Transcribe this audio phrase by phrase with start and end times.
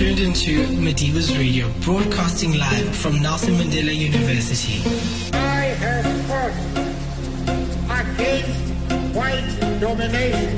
[0.00, 4.80] tuned into Madiba's Radio, broadcasting live from Nelson Mandela University.
[5.34, 6.56] I have fought
[8.00, 10.56] against white domination.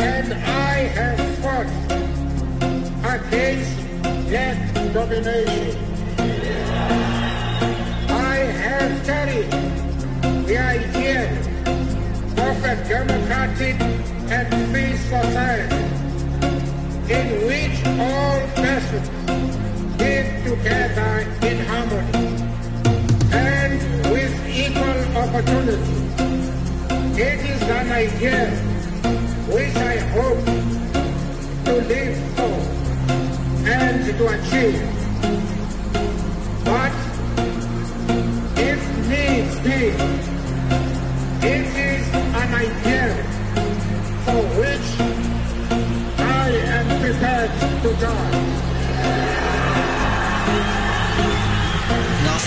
[0.00, 1.68] And I have fought
[3.16, 3.70] against
[4.30, 5.76] black domination.
[8.08, 9.50] I have carried
[10.46, 11.22] the idea
[12.48, 13.78] of a democratic
[14.32, 15.71] and free society
[17.12, 19.08] in which all persons
[20.00, 21.12] live together
[21.48, 22.26] in harmony
[23.32, 23.80] and
[24.12, 25.96] with equal opportunity.
[27.20, 28.50] It is an idea
[29.54, 30.44] which I hope
[31.66, 32.56] to live for
[33.68, 34.82] and to achieve.
[36.64, 36.92] But
[38.56, 40.31] if needs be,
[47.82, 47.98] Nelson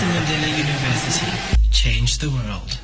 [0.08, 1.30] Mandela University.
[1.70, 2.78] Change the world.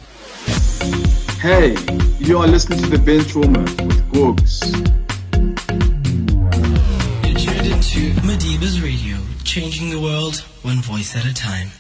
[1.40, 1.74] Hey,
[2.18, 4.60] you are listening to The Bench with Gogs.
[7.24, 11.70] You're tuned into Madiba's Radio, changing the world one voice at a time.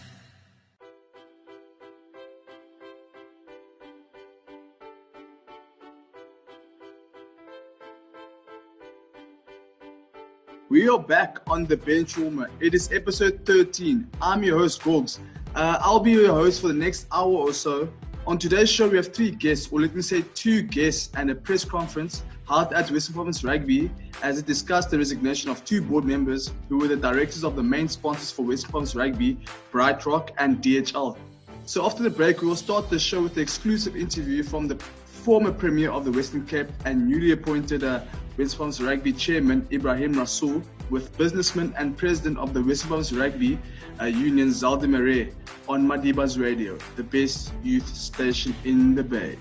[10.72, 12.48] We are back on The Bench Warmer.
[12.58, 14.08] It is episode 13.
[14.22, 15.18] I'm your host, Gogs.
[15.54, 17.92] Uh, I'll be your host for the next hour or so.
[18.26, 21.34] On today's show, we have three guests, or let me say two guests, and a
[21.34, 23.90] press conference held at Western Province Rugby
[24.22, 27.62] as it discussed the resignation of two board members who were the directors of the
[27.62, 29.36] main sponsors for Western Province Rugby,
[29.72, 31.18] Bright Rock and DHL.
[31.66, 34.76] So after the break, we will start the show with the exclusive interview from the
[35.22, 38.00] former Premier of the Western Cape and newly appointed uh,
[38.34, 43.56] Province Rugby Chairman Ibrahim Rasool with businessman and president of the Province Rugby
[44.00, 45.32] uh, Union Zaldi
[45.68, 49.38] on Madiba's Radio, the best youth station in the Bay.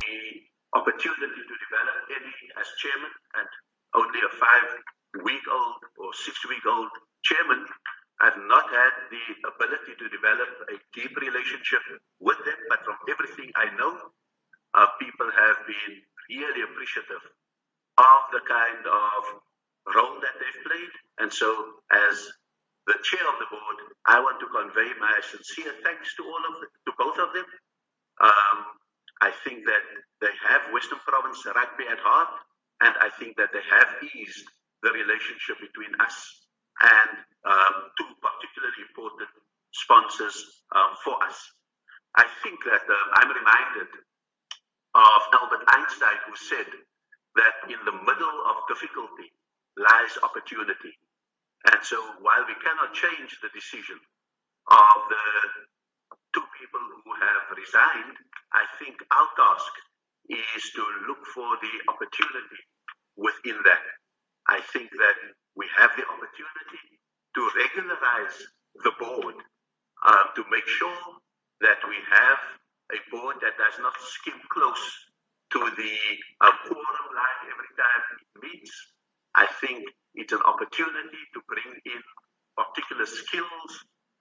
[0.00, 3.48] the opportunity to develop Eddie as chairman and
[4.00, 6.88] only a five week old or six week old
[7.22, 7.65] chairman.
[9.16, 11.80] The ability to develop a deep relationship
[12.20, 13.96] with them, but from everything I know,
[14.76, 17.24] uh, people have been really appreciative
[17.96, 19.20] of the kind of
[19.96, 20.94] role that they've played.
[21.16, 21.48] And so,
[21.88, 22.28] as
[22.84, 26.60] the chair of the board, I want to convey my sincere thanks to all of
[26.60, 27.48] the, to both of them.
[28.20, 28.58] Um,
[29.24, 29.84] I think that
[30.20, 32.36] they have Western Province rugby at heart,
[32.84, 34.44] and I think that they have eased
[34.84, 36.45] the relationship between us
[36.82, 37.10] and
[37.46, 39.30] um, two particularly important
[39.72, 40.36] sponsors
[40.74, 41.36] um, for us.
[42.16, 43.90] I think that um, I'm reminded
[44.96, 46.68] of Albert Einstein, who said
[47.36, 49.28] that in the middle of difficulty
[49.76, 50.96] lies opportunity.
[51.68, 54.00] And so while we cannot change the decision
[54.72, 55.26] of the
[56.32, 58.16] two people who have resigned,
[58.56, 59.72] I think our task
[60.32, 62.60] is to look for the opportunity
[63.16, 63.84] within that.
[64.48, 65.16] I think that
[65.56, 66.84] we have the opportunity
[67.34, 68.36] to regularize
[68.84, 69.36] the board
[70.04, 71.04] uh, to make sure
[71.60, 72.40] that we have
[72.92, 74.84] a board that does not skim close
[75.52, 75.94] to the
[76.44, 78.72] uh, quorum line every time it meets.
[79.34, 79.84] I think
[80.14, 82.00] it's an opportunity to bring in
[82.56, 83.70] particular skills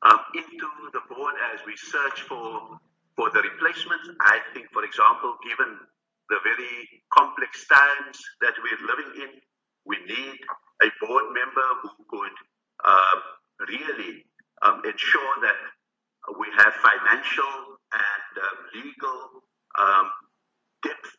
[0.04, 2.80] um, into the board as we search for
[3.16, 4.12] for the replacements.
[4.20, 5.80] I think, for example, given
[6.28, 6.84] the very
[7.16, 9.32] complex times that we're living in,
[9.88, 10.36] we need
[10.84, 12.36] a board member who could
[12.84, 13.20] um,
[13.68, 14.26] really
[14.62, 15.58] um, ensure that
[16.40, 19.20] we have financial and um, legal
[19.78, 20.08] um,
[20.84, 21.12] depth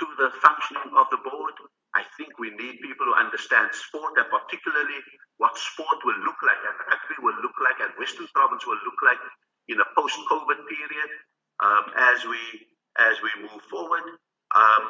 [0.00, 1.54] to the functioning of the board.
[1.94, 4.98] I think we need people who understand sport and particularly
[5.36, 9.00] what sport will look like and rugby will look like and Western Province will look
[9.04, 9.20] like
[9.68, 11.10] in a post-COVID period
[11.60, 12.40] um, as we
[12.98, 14.04] as we move forward.
[14.54, 14.84] Um,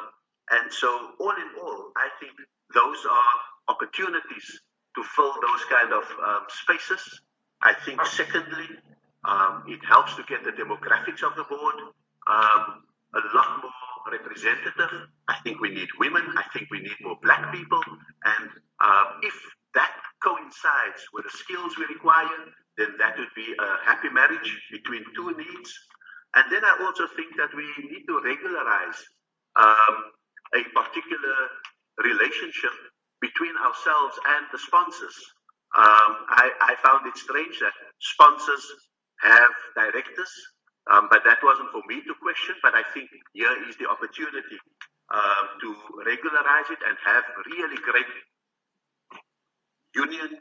[0.51, 2.33] and so, all in all, I think
[2.73, 3.35] those are
[3.69, 4.47] opportunities
[4.95, 7.01] to fill those kind of um, spaces.
[7.61, 8.69] I think, secondly,
[9.25, 11.77] um, it helps to get the demographics of the board
[12.27, 12.83] um,
[13.15, 15.09] a lot more representative.
[15.27, 16.23] I think we need women.
[16.37, 17.81] I think we need more black people.
[18.25, 18.49] And
[18.79, 19.33] uh, if
[19.73, 22.39] that coincides with the skills we require,
[22.77, 25.71] then that would be a happy marriage between two needs.
[26.35, 28.99] And then I also think that we need to regularize
[29.55, 29.95] um,
[30.53, 31.37] a particular
[32.01, 32.73] relationship
[33.21, 35.15] between ourselves and the sponsors.
[35.73, 38.61] Um, I, I, found it strange that sponsors
[39.25, 40.29] have directors,
[40.91, 42.55] um, but that wasn't for me to question.
[42.61, 44.61] But I think here is the opportunity
[45.09, 45.69] um, to
[46.05, 48.07] regularize it and have really great
[49.95, 50.37] union,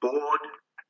[0.00, 0.42] board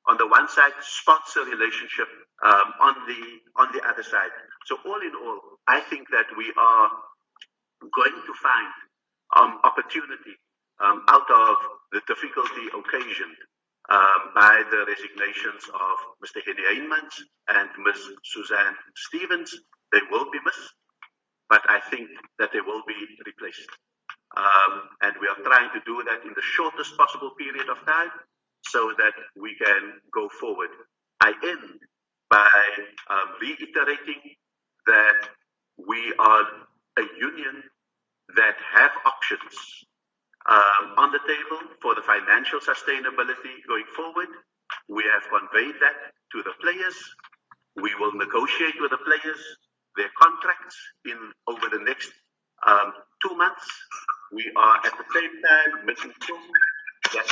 [0.08, 2.06] on the one side, sponsor relationship
[2.44, 3.22] um, on the
[3.62, 4.30] on the other side.
[4.66, 6.90] So all in all, I think that we are
[7.94, 8.72] going to find
[9.38, 10.34] um, opportunity
[10.82, 11.56] um, out of
[11.92, 13.38] the difficulty occasioned
[13.90, 16.42] um, by the resignations of Mr.
[16.44, 17.14] Henny Heymans
[17.48, 18.00] and Ms.
[18.24, 19.54] Suzanne Stevens.
[19.92, 20.74] They will be missed,
[21.50, 22.08] but I think
[22.40, 22.96] that they will be
[23.26, 23.68] replaced.
[24.36, 28.10] Um, and we are trying to do that in the shortest possible period of time
[28.66, 30.70] so that we can go forward.
[31.20, 31.80] I end
[32.30, 32.50] by
[33.10, 34.22] um, reiterating
[34.86, 35.28] that
[35.88, 36.44] we are
[36.98, 37.62] a union
[38.36, 39.84] that have options
[40.48, 44.28] um, on the table for the financial sustainability going forward.
[44.88, 45.96] We have conveyed that
[46.32, 46.96] to the players.
[47.76, 49.40] We will negotiate with the players
[49.96, 50.76] their contracts
[51.06, 51.18] in
[51.48, 52.12] over the next
[52.66, 52.92] um,
[53.22, 53.66] two months.
[54.32, 56.40] We are at the same time making sure
[57.14, 57.26] that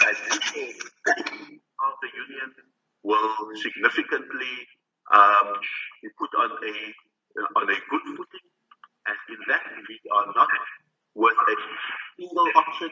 [0.00, 2.50] financial of the union
[3.04, 4.54] will significantly
[6.18, 6.74] put on a
[7.56, 8.46] on a good footing,
[9.06, 10.48] and in that we are not
[11.14, 11.54] with a
[12.18, 12.90] single option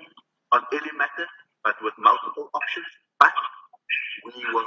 [0.52, 1.26] on any matter,
[1.64, 2.86] but with multiple options.
[3.18, 3.32] But
[4.26, 4.66] we will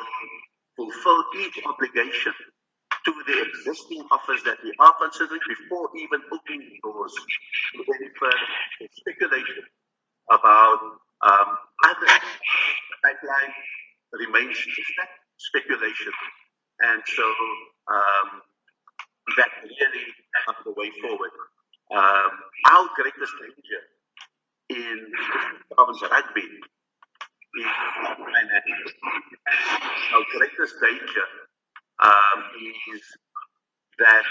[0.76, 2.34] fulfill each obligation
[3.06, 7.14] to the existing offers that we are considering before even opening doors
[7.76, 9.64] to any further speculation
[10.32, 10.80] about
[11.22, 11.50] um,
[11.86, 12.12] other
[13.04, 13.54] pipeline
[14.14, 14.58] remains
[15.38, 16.12] speculation.
[16.82, 17.24] And so
[17.90, 18.42] um,
[19.38, 20.06] that really
[20.48, 21.32] not the way forward.
[21.92, 22.32] Um,
[22.72, 23.82] our greatest danger
[24.70, 25.12] in
[25.72, 27.66] province rugby is.
[30.14, 31.28] Our greatest danger
[32.04, 32.40] um,
[32.96, 33.02] is
[34.00, 34.24] that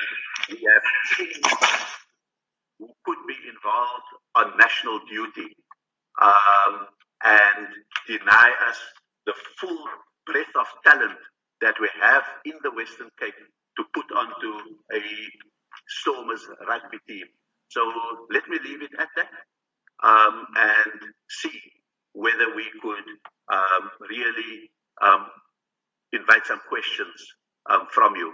[0.51, 0.83] we have
[1.17, 1.47] teams
[2.79, 5.57] who could be involved on national duty
[6.23, 6.87] um,
[7.25, 7.69] and
[8.07, 8.79] deny us
[9.27, 9.85] the full
[10.27, 11.19] breadth of talent
[11.65, 13.35] that we have in the Western Cape
[13.79, 14.53] to put onto
[14.95, 15.03] a
[15.89, 17.27] Stormers rugby team.
[17.71, 17.83] So
[18.33, 19.31] let me leave it at that
[20.05, 20.93] um, and
[21.31, 21.61] see
[22.15, 23.05] whether we could
[23.53, 24.71] um, really
[25.03, 25.29] um,
[26.13, 27.15] invite some questions
[27.71, 28.33] um, from you.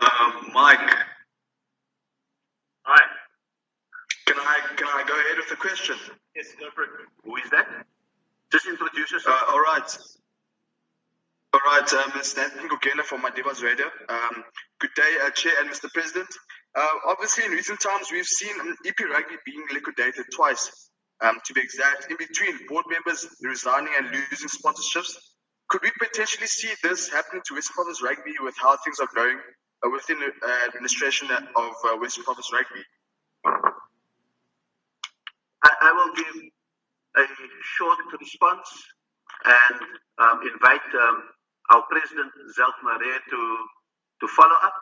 [0.00, 0.90] Um, Mike,
[2.84, 3.02] Hi.
[4.26, 5.96] can I can I go ahead with the question?
[6.34, 6.90] Yes, go for it.
[7.24, 7.66] Who is that?
[8.50, 9.36] Just introduce yourself.
[9.36, 9.98] Uh, all right.
[11.52, 13.84] All right, um, it's Nathan Gugela from Madiba's Radio.
[14.08, 14.44] Um,
[14.80, 15.92] good day, uh, Chair and Mr.
[15.92, 16.28] President.
[16.74, 20.90] Uh, obviously, in recent times, we've seen um, EP Rugby being liquidated twice,
[21.22, 22.10] um, to be exact.
[22.10, 25.12] In between, board members resigning and losing sponsorships.
[25.68, 29.38] Could we potentially see this happening to West Province Rugby with how things are going
[29.84, 33.75] uh, within the uh, administration of uh, West Province Rugby?
[35.66, 36.36] I, I will give
[37.18, 37.24] a
[37.78, 38.68] short response
[39.44, 39.80] and
[40.18, 41.16] um, invite um,
[41.74, 43.40] our President Zelt Marais to,
[44.22, 44.74] to follow up.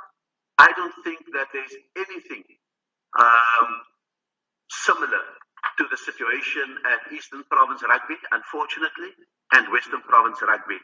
[0.59, 2.45] I don't think that there's anything
[3.19, 3.69] um,
[4.71, 5.25] similar
[5.79, 9.11] to the situation at Eastern Province Rugby, unfortunately,
[9.53, 10.79] and Western Province Rugby.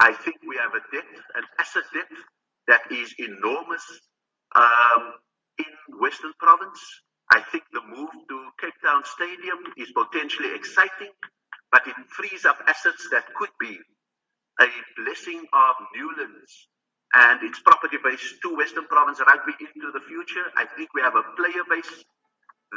[0.00, 2.10] I think we have a debt, an asset debt,
[2.68, 3.84] that is enormous
[4.56, 5.14] um,
[5.58, 6.80] in Western Province.
[7.34, 11.10] I think the move to Cape Town Stadium is potentially exciting,
[11.72, 13.76] but it frees up assets that could be
[14.60, 14.68] a
[15.02, 16.52] blessing of Newlands
[17.14, 20.46] and its property base to Western Province Rugby into the future.
[20.56, 22.04] I think we have a player base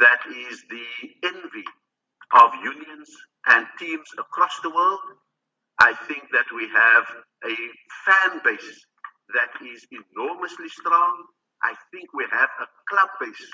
[0.00, 0.86] that is the
[1.22, 1.64] envy
[2.34, 3.08] of unions
[3.46, 5.06] and teams across the world.
[5.78, 7.06] I think that we have
[7.46, 7.54] a
[8.10, 8.74] fan base
[9.38, 11.14] that is enormously strong.
[11.62, 13.46] I think we have a club base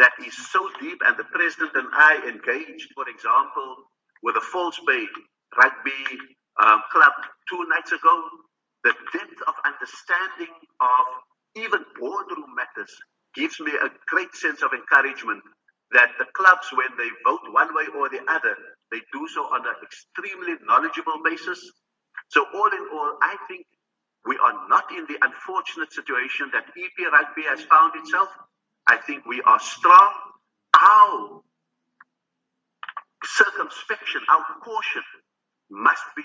[0.00, 3.76] that is so deep, and the president and I engaged, for example,
[4.24, 5.06] with the False Bay
[5.58, 6.04] Rugby
[6.64, 7.14] um, Club
[7.50, 8.16] two nights ago.
[8.84, 11.06] The depth of understanding of
[11.56, 12.92] even boardroom matters
[13.36, 15.42] gives me a great sense of encouragement
[15.92, 18.56] that the clubs, when they vote one way or the other,
[18.92, 21.60] they do so on an extremely knowledgeable basis.
[22.30, 23.66] So, all in all, I think
[24.26, 28.28] we are not in the unfortunate situation that EP Rugby has found itself.
[28.90, 30.12] I think we are strong.
[30.80, 31.42] Our
[33.24, 35.02] circumspection, our caution
[35.70, 36.24] must be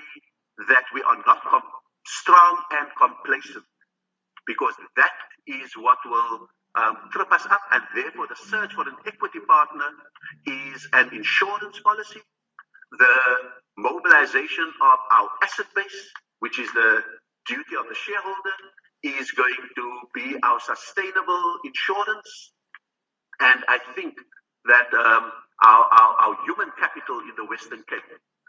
[0.70, 1.42] that we are not
[2.06, 3.66] strong and complacent
[4.48, 5.12] because that
[5.48, 9.90] is what will um, trip us up and therefore the search for an equity partner
[10.48, 12.22] is an insurance policy
[12.92, 13.16] the
[13.78, 17.04] mobilization of our asset base, which is the
[17.48, 18.58] duty of the shareholder,
[19.04, 22.54] is going to be our sustainable insurance.
[23.40, 24.16] And I think
[24.66, 25.32] that um,
[25.64, 28.08] our, our, our, human capital in the Western Cape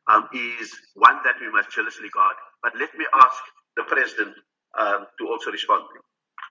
[0.09, 2.37] um, is one that we must jealously guard.
[2.63, 3.41] But let me ask
[3.77, 4.35] the President
[4.79, 5.85] um, to also respond.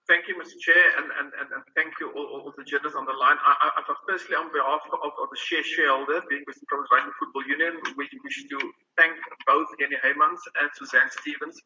[0.05, 0.53] Thank you, Mr.
[0.61, 3.41] Chair, and, and, and, and thank you all, all, the journalists on the line.
[3.41, 7.73] I, I, firstly, on behalf of, of the share shareholder, being Western Province Football Union,
[7.97, 8.57] we wish to
[9.01, 9.17] thank
[9.49, 11.57] both Henny Heymans and Suzanne Stevens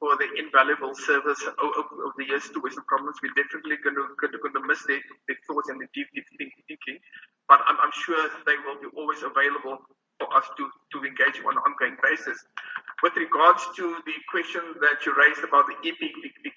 [0.00, 3.20] for the invaluable service over the years to Western Province.
[3.20, 6.24] We're definitely going to, miss their, their thoughts and their deep, deep
[6.66, 6.98] thinking,
[7.46, 8.16] but I'm, I'm sure
[8.48, 9.76] they will be always available
[10.16, 12.40] for us to, to engage on an ongoing basis.
[13.04, 16.52] With regards to the question that you raised about the EPIC, the, the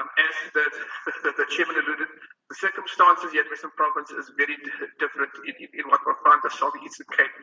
[0.00, 0.64] um, as the,
[1.24, 2.08] the, the, chairman alluded,
[2.48, 4.56] the circumstances here at Western Province is very
[4.96, 7.36] different in, in, in what we find ourselves in Eastern Cape.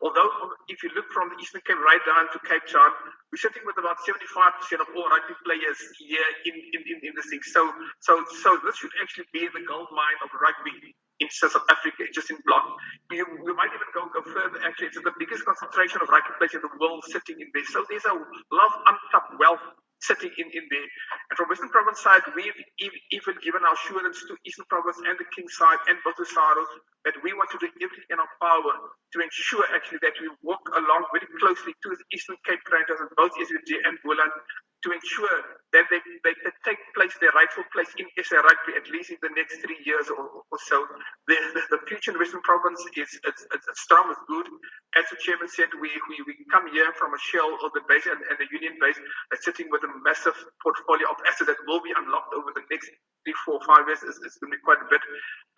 [0.00, 0.30] Although,
[0.70, 2.90] if you look from the Eastern Cape right down to Cape Town,
[3.30, 4.22] we're sitting with about 75%
[4.78, 7.42] of all rugby players here in, in, in, in this thing.
[7.42, 7.66] So,
[8.00, 12.30] so, so this should actually be the gold mine of rugby in South Africa, just
[12.30, 12.62] in block.
[13.10, 14.62] You, we might even go, go further.
[14.62, 17.66] Actually, it's the biggest concentration of rugby players in the world sitting in there.
[17.66, 19.66] So there's a lot of untapped wealth
[20.00, 20.88] sitting in, in there.
[21.30, 22.54] And from Western Province side, we've
[23.10, 26.64] even given our assurance to Eastern Province and the King side and both Botosaro
[27.04, 28.74] that we want to do everything in our power
[29.14, 33.32] to ensure actually that we work along very closely to the Eastern Cape franchise, both
[33.38, 34.34] SVG and Boland,
[34.84, 35.38] to ensure
[35.74, 39.32] that they, they, take place, their rightful place in SA rugby, at least in the
[39.34, 40.78] next three years or, or so.
[41.26, 43.44] The, the, the, future in Western Province is it's
[43.76, 44.46] strong, as good.
[44.96, 48.06] As the chairman said, we, we, we come here from a shell of the base
[48.08, 48.96] and, and the union base
[49.28, 52.88] that's sitting with a massive portfolio of assets that will be unlocked over the next
[53.26, 54.00] three, four, five years.
[54.00, 55.02] It's, it's going to be quite a bit.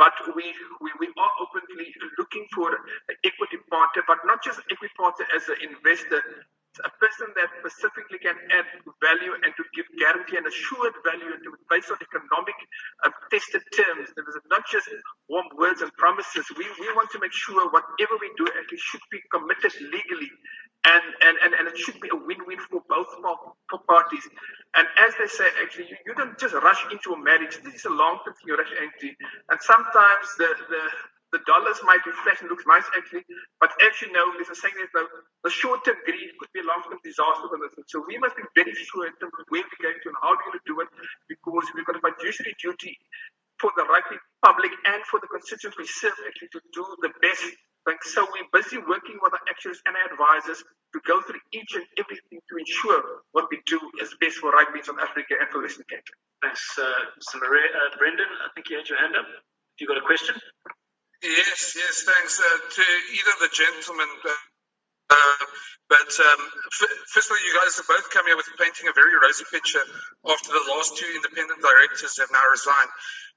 [0.01, 0.51] But we,
[0.81, 5.47] we, we are openly looking for an equity partner, but not just equity partner as
[5.47, 6.19] an investor,
[6.79, 8.67] a person that specifically can add
[9.03, 12.55] value and to give guarantee and assured value and to based on economic
[13.03, 14.15] uh, tested terms.
[14.15, 14.87] There is not just
[15.29, 16.47] warm words and promises.
[16.55, 20.31] We, we want to make sure whatever we do actually should be committed legally
[20.87, 23.11] and, and, and, and it should be a win-win for both
[23.87, 24.25] parties.
[24.75, 27.59] And as they say, actually, you, you don't just rush into a marriage.
[27.63, 29.15] This is a long-term thing you rush into.
[29.51, 30.83] And sometimes the, the,
[31.33, 33.25] the dollars might reflect and looks nice actually,
[33.63, 35.05] but as you know, there's a saying that the,
[35.47, 37.75] the short-term greed could be a long-term disaster for this.
[37.87, 40.35] So we must be very sure in terms of where we're going to and how
[40.35, 40.91] we're going to do it,
[41.31, 42.99] because we've got a fiduciary duty
[43.61, 47.45] for the rugby public and for the constituents we serve actually to do the best.
[48.05, 50.63] So we're busy working with our actuaries and our advisors
[50.95, 54.81] to go through each and everything to ensure what we do is best for rugby
[54.81, 56.07] in South Africa and for Western Cape.
[56.43, 56.85] Thanks, uh,
[57.19, 57.41] Mr.
[57.41, 57.67] Marais.
[57.75, 59.27] Uh, Brendan, I think you had your hand up.
[59.27, 60.37] Do you got a question?
[61.23, 64.07] Yes, yes, thanks uh, to either the gentlemen.
[64.25, 64.31] Uh,
[65.11, 65.45] uh,
[65.89, 66.41] but um,
[66.73, 69.45] f- first of all, you guys have both come here with painting a very rosy
[69.53, 69.83] picture
[70.27, 72.93] after the last two independent directors have now resigned.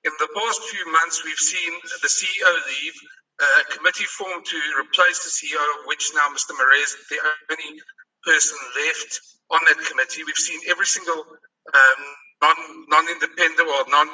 [0.06, 2.96] In the past few months, we've seen the CEO leave,
[3.42, 6.54] uh, a committee formed to replace the CEO, which now Mr.
[6.84, 7.82] Is the only
[8.26, 9.12] person left
[9.52, 10.24] on that committee.
[10.26, 12.02] We've seen every single um,
[12.42, 12.58] non,
[12.90, 14.08] non-independent or non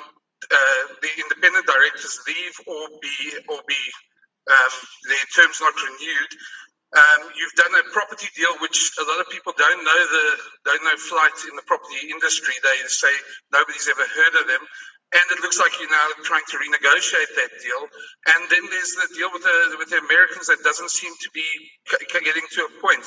[0.47, 3.17] uh, the independent directors leave or be
[3.49, 3.81] or be
[4.51, 4.73] um,
[5.09, 6.33] their terms not renewed.
[6.89, 10.27] Um, you've done a property deal, which a lot of people don't know the
[10.65, 12.55] don't know Flyt in the property industry.
[12.63, 13.13] They say
[13.53, 14.63] nobody's ever heard of them,
[15.13, 17.83] and it looks like you're now trying to renegotiate that deal.
[18.33, 21.45] And then there's the deal with the with the Americans that doesn't seem to be
[22.25, 23.05] getting to a point.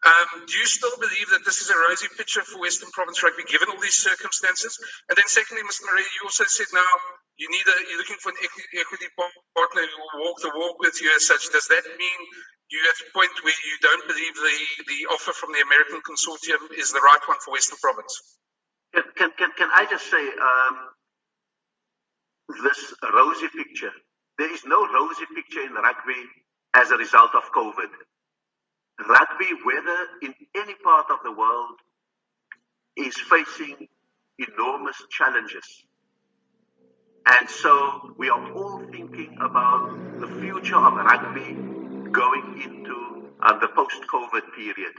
[0.00, 3.44] Um, do you still believe that this is a rosy picture for Western Province Rugby,
[3.44, 4.72] given all these circumstances?
[5.12, 5.84] And then, secondly, Mr.
[5.84, 6.92] Marais, you also said now
[7.36, 8.40] you need a, you're looking for an
[8.80, 9.12] equity
[9.52, 11.52] partner who will walk the walk with you as such.
[11.52, 12.20] Does that mean
[12.72, 14.56] you at a point where you don't believe the,
[14.88, 18.16] the offer from the American consortium is the right one for Western Province?
[18.96, 20.74] Can, can, can I just say um,
[22.64, 23.92] this rosy picture?
[24.40, 26.24] There is no rosy picture in rugby
[26.72, 27.92] as a result of COVID
[29.08, 31.76] rugby, whether in any part of the world,
[32.96, 33.88] is facing
[34.38, 35.64] enormous challenges.
[37.26, 41.54] And so we are all thinking about the future of rugby
[42.10, 44.94] going into uh, the post COVID period.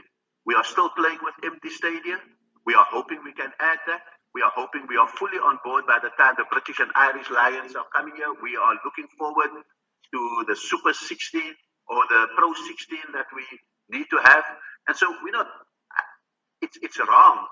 [0.46, 2.18] We are still playing with empty stadia.
[2.64, 4.02] We are hoping we can add that.
[4.34, 7.28] We are hoping we are fully on board by the time the British and Irish
[7.30, 8.32] Lions are coming here.
[8.42, 9.50] We are looking forward
[10.14, 11.42] to the Super 16
[11.88, 13.44] or the Pro 16 that we
[13.92, 14.44] need to have.
[14.88, 15.48] And so we're not,
[16.62, 17.46] it's, it's wrong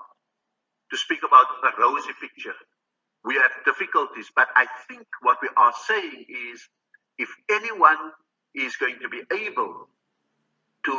[0.91, 2.55] to speak about a rosy picture.
[3.25, 6.61] We have difficulties, but I think what we are saying is
[7.19, 8.11] if anyone
[8.55, 9.89] is going to be able
[10.85, 10.93] to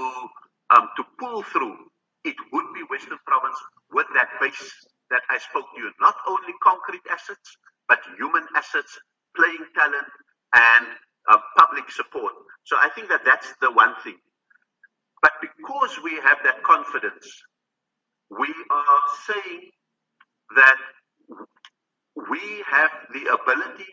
[0.71, 1.77] um, to pull through,
[2.25, 3.59] it would be Western Province
[3.93, 4.73] with that base
[5.11, 5.93] that I spoke to you.
[6.01, 7.57] Not only concrete assets,
[7.89, 8.99] but human assets,
[9.37, 10.09] playing talent,
[10.55, 10.87] and
[11.31, 12.33] uh, public support.
[12.65, 14.17] So I think that that's the one thing.
[15.23, 17.27] But because we have that confidence,
[18.31, 19.71] we are saying
[20.57, 20.77] that
[22.31, 23.89] we have the ability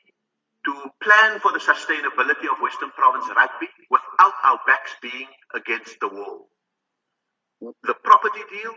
[0.66, 6.10] to plan for the sustainability of Western Province rugby without our backs being against the
[6.10, 6.50] wall.
[7.84, 8.74] The property deal,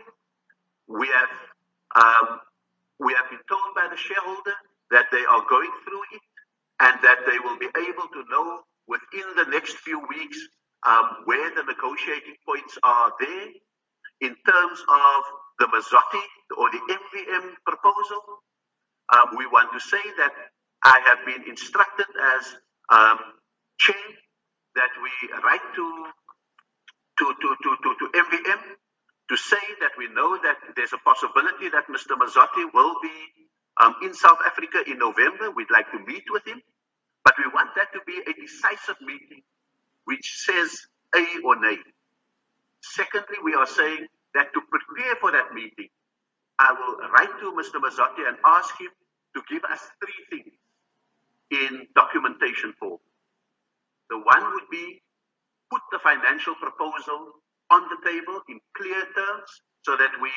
[0.87, 1.29] we have
[1.95, 2.39] um,
[2.99, 4.55] we have been told by the shareholder
[4.91, 6.21] that they are going through it
[6.81, 10.37] and that they will be able to know within the next few weeks
[10.87, 13.49] um, where the negotiating points are there
[14.21, 15.21] in terms of
[15.59, 16.23] the Mazotti
[16.57, 18.21] or the MVM proposal.
[19.13, 20.33] Um, we want to say that
[20.83, 22.55] I have been instructed as
[22.91, 23.19] um,
[23.79, 23.95] chair
[24.75, 25.11] that we
[25.43, 26.05] write to
[27.19, 28.61] to, to, to, to, to MVM
[29.29, 32.17] to say that we know that there's a possibility that Mr.
[32.17, 33.17] Mazotti will be
[33.81, 35.51] um, in South Africa in November.
[35.51, 36.61] We'd like to meet with him,
[37.25, 39.43] but we want that to be a decisive meeting
[40.05, 40.71] which says
[41.15, 41.77] A or nay.
[42.81, 45.89] Secondly, we are saying that to prepare for that meeting,
[46.59, 47.81] I will write to Mr.
[47.81, 48.89] Mazotti and ask him
[49.35, 50.53] to give us three things
[51.51, 52.99] in documentation form.
[54.09, 55.01] The one would be
[55.71, 57.33] put the financial proposal
[57.71, 59.49] on the table in clear terms
[59.83, 60.31] so that we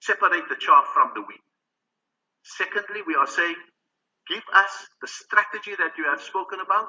[0.00, 1.42] separate the chaff from the wheat.
[2.44, 3.56] Secondly, we are saying,
[4.28, 6.88] give us the strategy that you have spoken about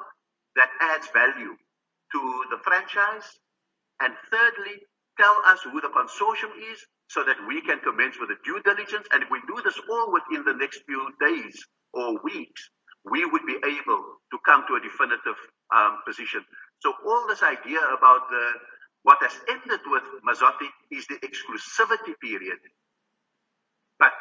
[0.56, 1.56] that adds value
[2.12, 3.38] to the franchise.
[4.00, 4.82] And thirdly,
[5.18, 9.06] tell us who the consortium is so that we can commence with the due diligence.
[9.12, 11.58] And if we do this all within the next few days
[11.92, 12.70] or weeks,
[13.04, 15.38] we would be able to come to a definitive
[15.74, 16.44] um, position.
[16.80, 18.44] So all this idea about the
[19.02, 22.58] what has ended with Mazotti is the exclusivity period.
[23.98, 24.12] But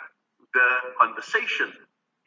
[0.53, 1.73] the conversation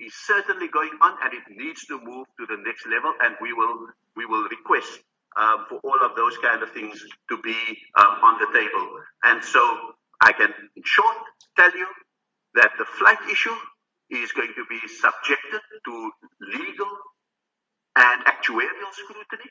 [0.01, 3.53] is certainly going on and it needs to move to the next level and we
[3.53, 5.01] will we will request
[5.37, 7.57] um, for all of those kind of things to be
[7.99, 8.89] um, on the table.
[9.25, 9.61] And so
[10.23, 11.17] I can, in short,
[11.57, 11.87] tell you
[12.55, 13.55] that the Flyt issue
[14.11, 16.89] is going to be subjected to legal
[17.97, 19.51] and actuarial scrutiny.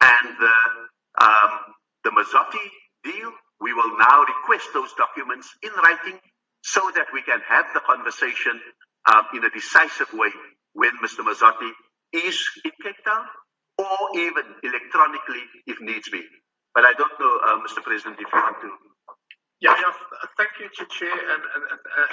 [0.00, 1.50] And the, um,
[2.04, 2.66] the Mazotti
[3.04, 6.18] deal, we will now request those documents in writing
[6.62, 8.60] so that we can have the conversation
[9.12, 10.30] um, in a decisive way
[10.74, 11.20] when Mr.
[11.20, 11.70] Mazotti
[12.12, 13.24] is in Cape Town
[13.90, 16.22] or even electronically if needs be.
[16.74, 17.82] But I don't know, uh, Mr.
[17.82, 18.70] President, if you want to.
[19.60, 19.92] Yeah, yeah.
[20.40, 21.62] Thank you, Chair, and, and,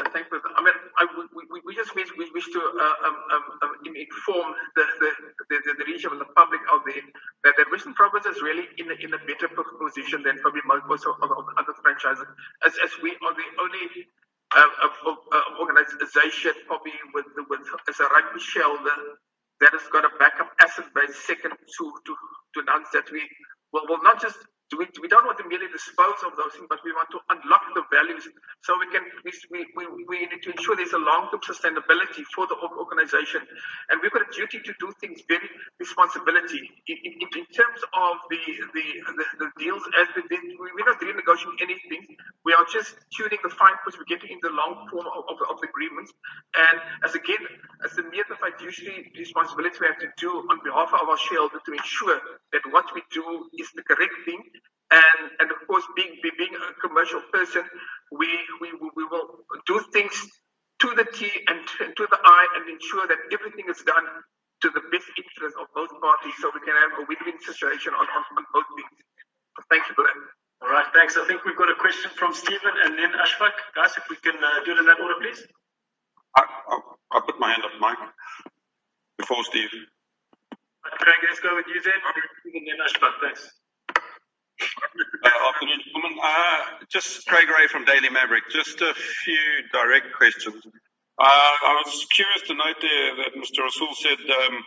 [0.03, 0.35] and thank you.
[0.35, 4.51] I mean, I, we, we just wish, we wish to uh, um, um, um inform
[4.75, 5.09] the, the,
[5.47, 6.99] the, the region and the public out there
[7.47, 9.47] that, that Western Province is really in a, in a better
[9.79, 12.27] position than probably most of, of, of other franchises,
[12.67, 13.85] as, as we are the only
[14.51, 14.67] uh,
[15.07, 19.23] uh, organization probably with, with as a rugby shareholder
[19.61, 22.15] that has got a backup asset base second to, to,
[22.55, 23.21] to none that we
[23.73, 24.37] will, will not just
[24.75, 27.63] we, we don't want to merely dispose of those things, but we want to unlock
[27.71, 28.27] the values
[28.67, 32.59] so we can we, we, we need to ensure there's a long-term sustainability for the
[32.75, 33.47] organization.
[33.87, 35.47] And we've got a duty to do things very
[35.79, 36.67] responsibility.
[36.91, 38.43] In, in, in terms of the,
[38.75, 42.03] the, the, the deals, as we did, we're not renegotiating anything.
[42.43, 43.95] We are just tuning the fine points.
[43.95, 46.11] We're getting in the long form of, of, of the agreements.
[46.59, 46.75] And
[47.07, 47.39] as again,
[47.87, 51.71] as a mere fiduciary responsibility we have to do on behalf of our shareholders to
[51.71, 52.19] ensure
[52.51, 54.43] that what we do is the correct thing
[54.91, 57.63] and and of course, being being a commercial person,
[58.11, 58.27] we
[58.61, 60.15] we we will do things
[60.79, 61.59] to the T and
[61.95, 64.07] to the I and ensure that everything is done
[64.61, 68.05] to the best interest of both parties, so we can have a win-win situation on,
[68.09, 68.95] on, on both things.
[69.69, 70.17] Thank you for that.
[70.63, 71.17] All right, thanks.
[71.17, 73.13] I think we've got a question from Stephen and then
[73.87, 75.47] Guys, if we can uh, do it in that order, please.
[76.35, 76.75] I, I,
[77.13, 77.97] I put my hand up, Mike,
[79.17, 79.69] before Steve.
[80.83, 81.93] Craig, let's go with you then,
[82.51, 83.15] and then Ashfaq.
[83.23, 83.47] Thanks.
[85.23, 86.19] Uh, afternoon, gentlemen.
[86.21, 88.43] Uh, just Craig Ray from Daily Maverick.
[88.51, 89.39] Just a few
[89.71, 90.61] direct questions.
[90.65, 93.63] Uh, I was curious to note there that Mr.
[93.63, 94.63] Rasool said um,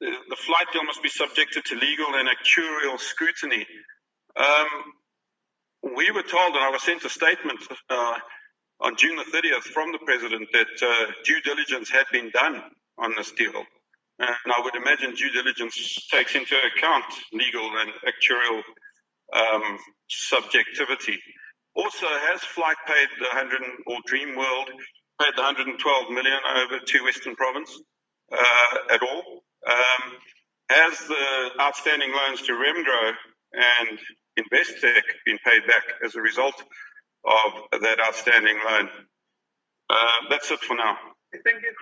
[0.00, 3.66] the, the, Flyt deal must be subjected to legal and actuarial scrutiny.
[4.36, 4.83] Um,
[6.04, 8.14] we were told, and I was sent a statement uh,
[8.80, 12.62] on June the 30th from the President that uh, due diligence had been done
[12.98, 13.64] on this deal.
[14.18, 18.60] And I would imagine due diligence takes into account legal and actuarial
[19.32, 21.18] um, subjectivity.
[21.74, 24.68] Also, has Flyt paid the 100 or Dream World
[25.20, 27.80] paid the 112 million over to Western Province
[28.30, 29.42] uh, at all?
[29.66, 30.12] Um,
[30.68, 33.12] has the outstanding loans to Remgro
[33.54, 33.98] and
[34.38, 36.62] Investec been paid back as a result
[37.24, 38.88] of that outstanding loan?
[39.90, 40.96] Uh, that's it for now.
[41.44, 41.72] Thank you,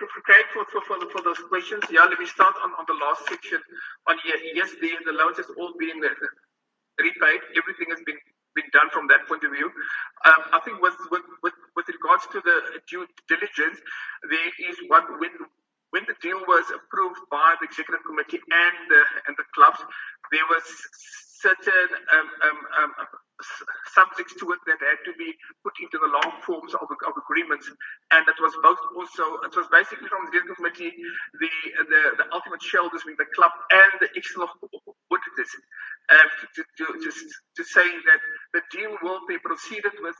[1.13, 1.83] for, those questions.
[1.91, 3.61] Yeah, let me start on, the last section.
[4.09, 6.09] On yes, the, loans has all been uh,
[6.97, 7.41] repaid.
[7.55, 8.17] Everything has been
[8.55, 9.65] been done from that point of view.
[10.29, 13.81] Um, I think with, with, with, with regards to the due diligence,
[14.29, 15.09] there is one
[15.93, 19.77] when the deal was approved by the executive committee and the clubs,
[20.33, 20.65] there was
[21.43, 22.91] certain um, um, um,
[23.91, 25.35] subjects to it that had to be
[25.67, 27.67] put into the long forms of, of agreements,
[28.15, 30.93] and it was both also it was basically from the executive committee
[31.43, 31.51] the
[31.91, 34.49] the, the ultimate shareholders being the club and the external
[35.11, 35.51] auditors.
[36.09, 38.21] Um, to, to, to, to say that
[38.53, 40.15] the deal will be proceeded with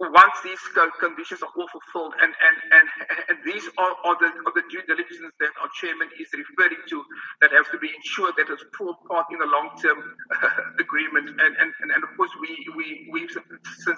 [0.00, 0.60] once these
[1.00, 2.86] conditions are all fulfilled, and and and,
[3.30, 7.02] and these are, are, the, are the due diligence that our chairman is referring to
[7.40, 9.96] that have to be ensured that it's full part in the long term
[10.78, 13.28] agreement, and, and and of course we we we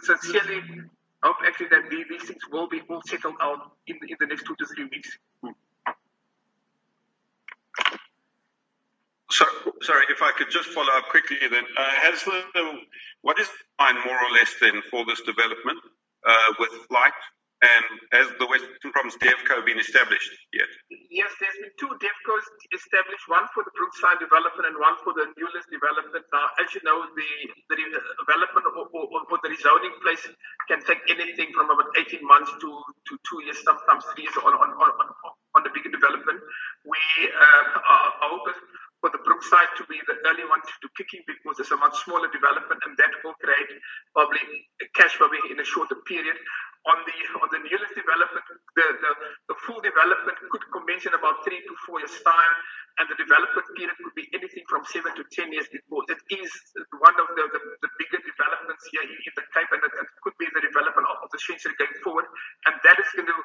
[0.06, 0.62] sincerely
[1.22, 4.54] hope actually that these things will be all settled out in in the next two
[4.54, 5.18] to three weeks.
[5.42, 5.50] Hmm.
[9.30, 9.44] So,
[9.82, 11.64] sorry, if I could just follow up quickly then.
[11.76, 12.80] Uh, has the,
[13.20, 15.78] what is the line more or less then for this development
[16.26, 17.12] uh, with Flyt?
[17.58, 20.70] And has the Western Province DevCo been established yet?
[21.10, 25.26] Yes, there's been two DevCos established, one for the Brookside development and one for the
[25.34, 26.22] Newlands development.
[26.30, 27.30] Now, as you know, the,
[27.66, 27.76] the
[28.22, 30.22] development or, or, or, the rezoning place
[30.70, 34.54] can take anything from about 18 months to, to two years, sometimes three years on,
[34.54, 34.90] on, on,
[35.58, 36.38] on the bigger development.
[36.86, 38.54] We uh, are open
[39.00, 41.94] for the Brookside to be the early one to kick in because it's a much
[42.02, 43.70] smaller development and that will create
[44.14, 44.42] probably
[44.94, 46.36] cash probably in a shorter period.
[46.86, 48.46] On the on the Newlands development,
[48.78, 49.12] the, the,
[49.52, 52.54] the full development could commence in about three to four years time
[52.98, 56.50] and the development period could be anything from seven to ten years because it is
[56.98, 60.34] one of the, the, the bigger developments here in, the Cape and it, it, could
[60.38, 62.26] be the development of, of the Shensery going forward
[62.66, 63.38] and that is going to,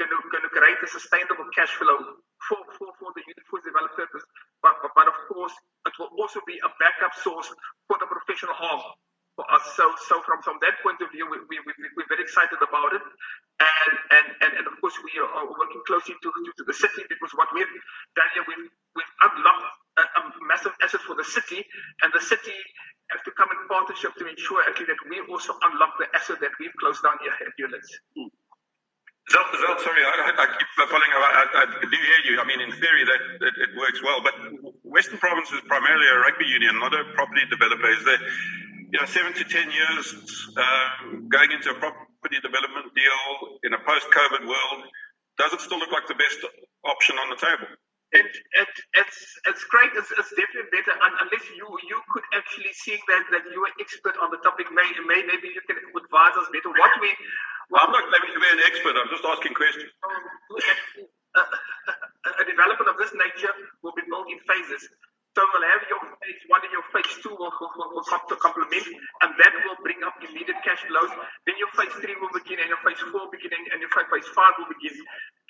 [0.00, 4.10] going to, going to create a sustainable cash flow for, for, for the for developers
[4.62, 5.54] but, but, of course,
[5.86, 7.48] it will also be a backup source
[7.86, 8.82] for the professional arm
[9.38, 9.62] for us.
[9.78, 12.90] So, so from, from that point of view, we, we, we, we're very excited about
[12.90, 13.04] it.
[13.62, 17.06] And, and, and, and of course, we are working closely to, to, to the city
[17.06, 17.70] because what we've
[18.18, 18.66] done here, we've,
[18.98, 21.62] we've unlocked a, a massive asset for the city,
[22.02, 22.54] and the city
[23.14, 26.54] has to come in partnership to ensure actually that we also unlock the asset that
[26.58, 27.90] we've closed down here at Newlands.
[28.18, 28.30] Mm.
[29.28, 31.12] Zelt, Zelt, sorry, I, I, keep following.
[31.12, 32.40] I, I, do hear you.
[32.40, 34.32] I mean, in theory, that, that it works well, but
[34.88, 37.92] Western Province is primarily a rugby union, not a property developer.
[37.92, 38.20] Is there,
[38.88, 40.16] you know, seven to ten years
[40.56, 44.80] um, going into a property development deal in a post-COVID world?
[45.36, 46.40] Does it still look like the best
[46.88, 47.68] option on the table?
[48.08, 49.92] It, it, it's it's great.
[49.92, 53.76] It's, it's definitely better unless you you could actually see that that you are an
[53.76, 54.72] expert on the topic.
[54.72, 56.72] May, may maybe you can advise us better.
[56.72, 57.12] What we
[57.74, 58.94] I'm not claiming to be an expert.
[58.96, 59.92] I'm just asking questions.
[61.36, 61.44] Uh,
[62.40, 63.52] a development of this nature
[63.84, 64.88] will be built in phases.
[65.36, 68.36] So we'll have your phase one and your phase two will, will, will come to
[68.42, 68.82] complement,
[69.22, 71.12] and that will bring up immediate cash flows.
[71.46, 74.58] Then your phase three will begin, and your phase four beginning, and your phase five
[74.58, 74.98] will begin.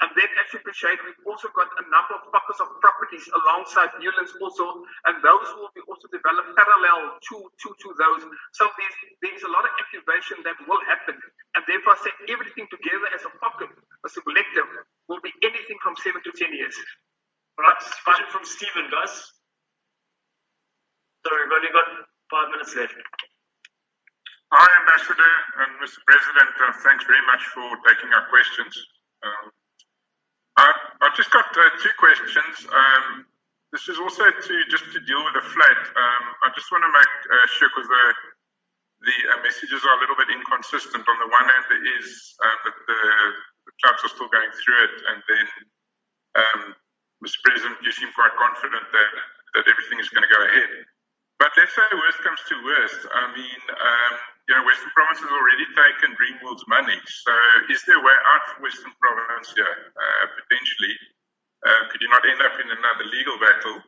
[0.05, 3.95] And then, as you appreciate, we've also got a number of pockets of properties alongside
[3.97, 8.23] Newlands also, and those will be also developed parallel to, to, to those.
[8.53, 11.17] So there's, there's a lot of activation that will happen.
[11.69, 13.69] And therefore, I say everything together as a pocket,
[14.01, 14.65] as a collective,
[15.05, 16.73] will be anything from seven to ten years.
[17.61, 17.77] All right,
[18.09, 19.13] question from Stephen, guys.
[21.29, 22.97] Sorry, we've only got five minutes left.
[24.49, 26.01] Hi, Ambassador and Mr.
[26.09, 26.57] President.
[26.57, 28.73] Uh, thanks very much for taking our questions.
[29.21, 29.53] Um,
[30.57, 30.73] I,
[31.05, 32.65] have just got uh, two questions.
[32.65, 33.29] Um,
[33.77, 35.81] this is also to just to deal with the flood.
[35.85, 38.05] Um, I just want to make uh, sure because the
[39.09, 41.01] the uh, messages are a little bit inconsistent.
[41.01, 43.01] On the one hand, there is um, that the,
[43.65, 45.47] the, clubs are still going through it, and then,
[46.37, 46.61] um,
[47.25, 47.41] Mr.
[47.47, 49.11] President, you seem quite confident that
[49.57, 50.85] that everything is going to go ahead.
[51.41, 53.01] But let's say worst comes to worst.
[53.09, 54.13] I mean, um,
[54.51, 56.99] you know, Western Province has already taken Dreamworld's money.
[57.07, 57.33] So
[57.71, 60.95] is there a way out for Western Province here, uh, potentially?
[61.65, 63.79] Uh, could you not end up in another legal battle?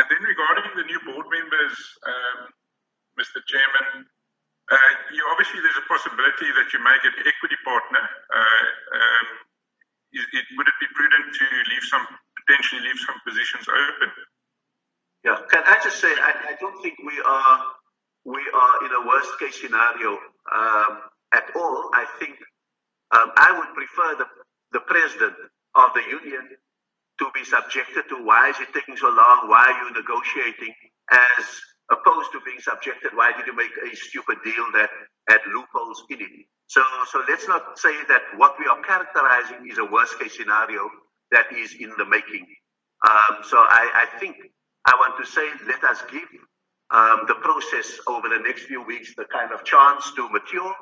[0.00, 2.38] And then regarding the new board members, um,
[3.20, 3.38] Mr.
[3.46, 4.08] Chairman,
[4.70, 8.00] uh, you obviously there's a possibility that you may get equity partner.
[8.32, 9.26] Uh, um,
[10.16, 12.04] is, it, would it be prudent to leave some
[12.44, 14.10] potentially leave some positions open?
[15.24, 17.56] Yeah, can I just say I, I don't think we are
[18.24, 20.16] we are in a worst case scenario
[20.48, 20.92] um,
[21.32, 21.90] at all.
[21.92, 22.36] I think
[23.12, 24.28] um, I would prefer the
[24.72, 25.36] the president
[25.76, 26.56] of the union
[27.18, 29.48] to be subjected to why is it taking so long?
[29.48, 30.74] Why are you negotiating?
[31.10, 31.44] As
[31.90, 33.12] opposed to being subjected.
[33.14, 34.90] Why did you make a stupid deal that
[35.28, 36.46] had loopholes in it?
[36.66, 40.88] So, so let's not say that what we are characterizing is a worst case scenario
[41.30, 42.46] that is in the making.
[43.06, 44.36] Um, so I, I, think
[44.86, 46.28] I want to say let us give
[46.90, 50.74] um, the process over the next few weeks the kind of chance to mature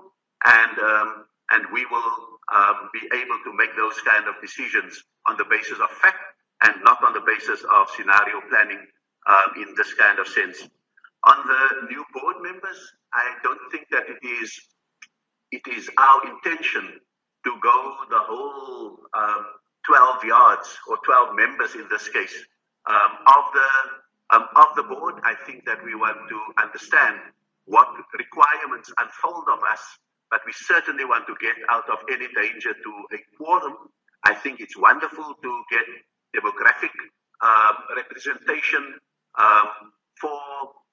[0.44, 2.12] and um, and we will
[2.54, 6.18] um, be able to make those kind of decisions on the basis of fact
[6.64, 8.80] and not on the basis of scenario planning
[9.28, 10.68] um, in this kind of sense.
[11.24, 12.78] On the new board members,
[13.14, 14.60] I don't think that it is
[15.52, 17.00] it is our intention
[17.44, 19.44] to go the whole um,
[19.86, 22.34] 12 yards or 12 members in this case
[22.86, 23.68] um, of the
[24.36, 25.16] um, of the board.
[25.24, 27.20] I think that we want to understand
[27.66, 29.80] what requirements unfold of us,
[30.30, 33.76] but we certainly want to get out of any danger to a quorum.
[34.24, 35.86] I think it's wonderful to get
[36.34, 36.94] demographic
[37.42, 38.94] um, representation
[39.38, 39.68] um,
[40.20, 40.40] for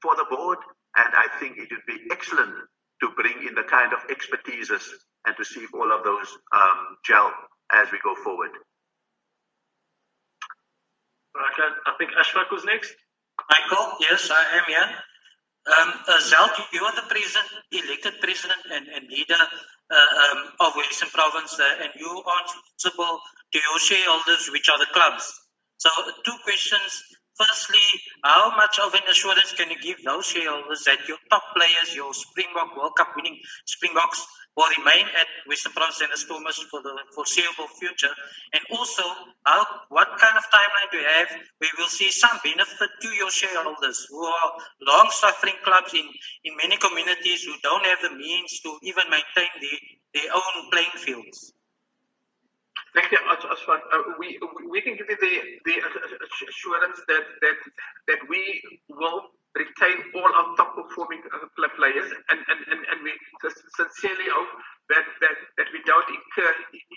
[0.02, 0.60] for the board,
[0.98, 2.54] and I think it would be excellent
[3.02, 4.84] to bring in the kind of expertises
[5.26, 7.32] and to see if all of those um, gel
[7.72, 8.52] as we go forward.
[11.36, 12.92] Okay, I think Ashfaq was next.
[13.48, 14.90] Michael, yes, I am here.
[15.68, 20.76] Um, uh, Zelt, you are the president, elected president and, and leader uh, um, of
[20.76, 23.20] Western Province, uh, and you are responsible
[23.54, 25.30] to your shareholders, which are the clubs.
[25.78, 25.90] So,
[26.26, 27.04] two questions
[27.39, 27.88] Firstly,
[28.21, 32.13] how much of an assurance can you give those shareholders that your top players, your
[32.13, 36.91] Springbok World Cup winning Springboks, will remain at Western Province and the Stormers for the
[37.15, 38.12] foreseeable future?
[38.52, 39.04] And also,
[39.45, 43.32] how, what kind of timeline do you have where we'll see some benefit to your
[43.32, 46.10] shareholders who are long-suffering clubs in,
[46.43, 49.73] in many communities who don't have the means to even maintain the,
[50.19, 51.54] their own playing fields?
[52.95, 53.82] Thank you, Ashfaq.
[53.93, 55.75] Uh, we, we can give you the, the
[56.49, 57.58] assurance that, that,
[58.10, 63.12] that we will retain all our top performing uh, players and, and, and, and we
[63.78, 64.52] sincerely hope
[64.89, 66.52] that, that, that we don't incur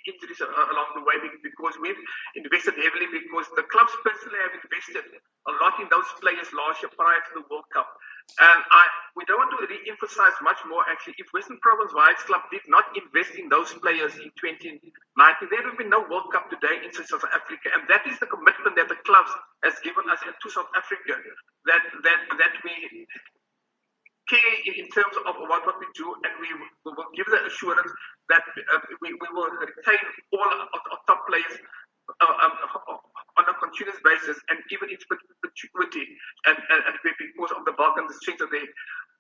[0.08, 1.98] injuries along the way because we've
[2.36, 5.04] invested heavily because the clubs personally have invested
[5.48, 7.88] a lot in those players last year prior to the World Cup.
[8.40, 11.14] And I, we don't want to re-emphasize much more actually.
[11.20, 14.80] If Western Province Whites Club did not invest in those players in 2019,
[15.52, 17.68] there would be no World Cup today in South Africa.
[17.76, 19.32] And that is the commitment that the clubs
[19.62, 21.20] has given us to South Africa.
[21.68, 23.06] That that that we
[24.28, 26.48] care in terms of what, what we do, and we,
[26.86, 27.90] we will give the assurance
[28.30, 31.54] that uh, we, we will retain all our, our top players
[32.20, 32.54] uh, um,
[33.38, 36.04] on a continuous basis and even in perpetuity
[36.46, 38.62] and, and, and because of the bulk and the strength of the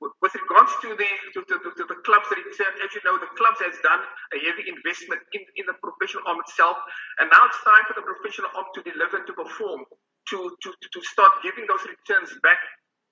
[0.02, 3.30] with regards to the to, to, to, the clubs that itself, as you know, the
[3.38, 4.02] clubs has done
[4.34, 6.74] a heavy investment in, in the professional arm itself,
[7.22, 9.86] and now it's time for the professional arm to deliver, to perform,
[10.34, 12.58] to to, to start giving those returns back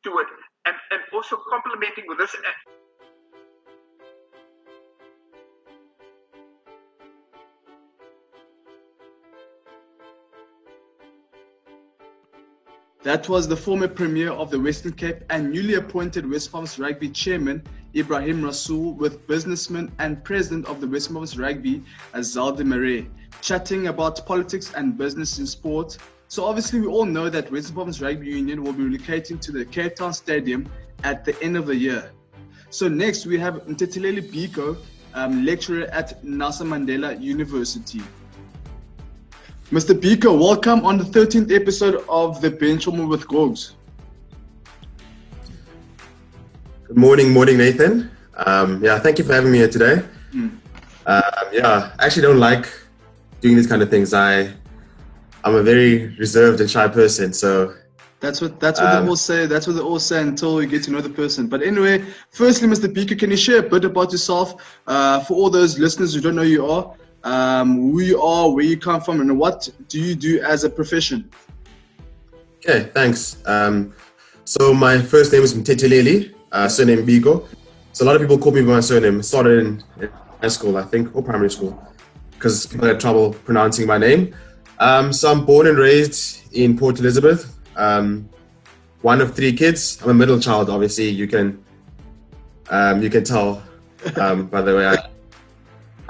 [0.03, 0.31] to it,
[0.67, 2.35] and, and also complementing with this.
[13.11, 17.09] That was the former Premier of the Western Cape and newly appointed West Province Rugby
[17.09, 17.61] Chairman
[17.97, 21.83] Ibrahim Rasool with businessman and President of the West Province Rugby
[22.15, 23.09] Azaldi Marais
[23.41, 25.99] chatting about politics and business in sport.
[26.29, 29.65] So obviously we all know that Western Province Rugby Union will be relocating to the
[29.65, 30.71] Cape Town Stadium
[31.03, 32.13] at the end of the year.
[32.71, 34.77] So next we have Ntetileli Biko,
[35.15, 38.03] um, lecturer at Nelson Mandela University.
[39.71, 39.95] Mr.
[39.95, 43.77] Biko, welcome on the 13th episode of the Benchwarmer with Gogs.
[46.89, 48.11] Good morning, morning, Nathan.
[48.35, 50.03] Um, yeah, thank you for having me here today.
[50.33, 50.59] Mm.
[51.07, 52.69] Um, yeah, I actually don't like
[53.41, 54.13] doing these kind of things.
[54.13, 54.53] I,
[55.45, 57.73] I'm a very reserved and shy person, so
[58.19, 59.47] that's what that's what um, they all say.
[59.47, 61.47] That's what they all say until you get to know the person.
[61.47, 62.93] But anyway, firstly, Mr.
[62.93, 66.35] Biko, can you share a bit about yourself uh, for all those listeners who don't
[66.35, 66.93] know who you are?
[67.25, 70.71] Um, who you are, where you come from, and what do you do as a
[70.71, 71.31] profession?
[72.57, 73.37] Okay, thanks.
[73.47, 73.95] Um,
[74.45, 77.47] so my first name is Mteteleli, uh, surname Biko.
[77.93, 79.21] So a lot of people call me by my surname.
[79.21, 79.85] It started in,
[80.41, 81.81] high school, I think, or primary school,
[82.33, 84.35] because people had trouble pronouncing my name.
[84.79, 87.55] Um, so I'm born and raised in Port Elizabeth.
[87.77, 88.29] Um,
[89.03, 90.01] one of three kids.
[90.03, 91.09] I'm a middle child, obviously.
[91.09, 91.63] You can
[92.71, 93.63] um, you can tell
[94.17, 95.09] um, by the way I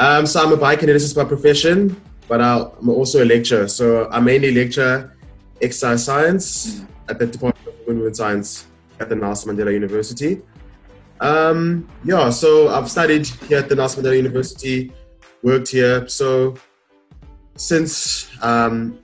[0.01, 3.69] um, so I'm a biokineticist by profession, but I'm also a lecturer.
[3.69, 5.15] So I mainly lecture
[5.61, 8.67] exercise science at the Department of Movement Science
[8.99, 10.41] at the Nelson Mandela University.
[11.21, 14.91] Um, yeah, so I've studied here at the Nelson Mandela University,
[15.43, 16.09] worked here.
[16.09, 16.57] So
[17.57, 18.99] since um,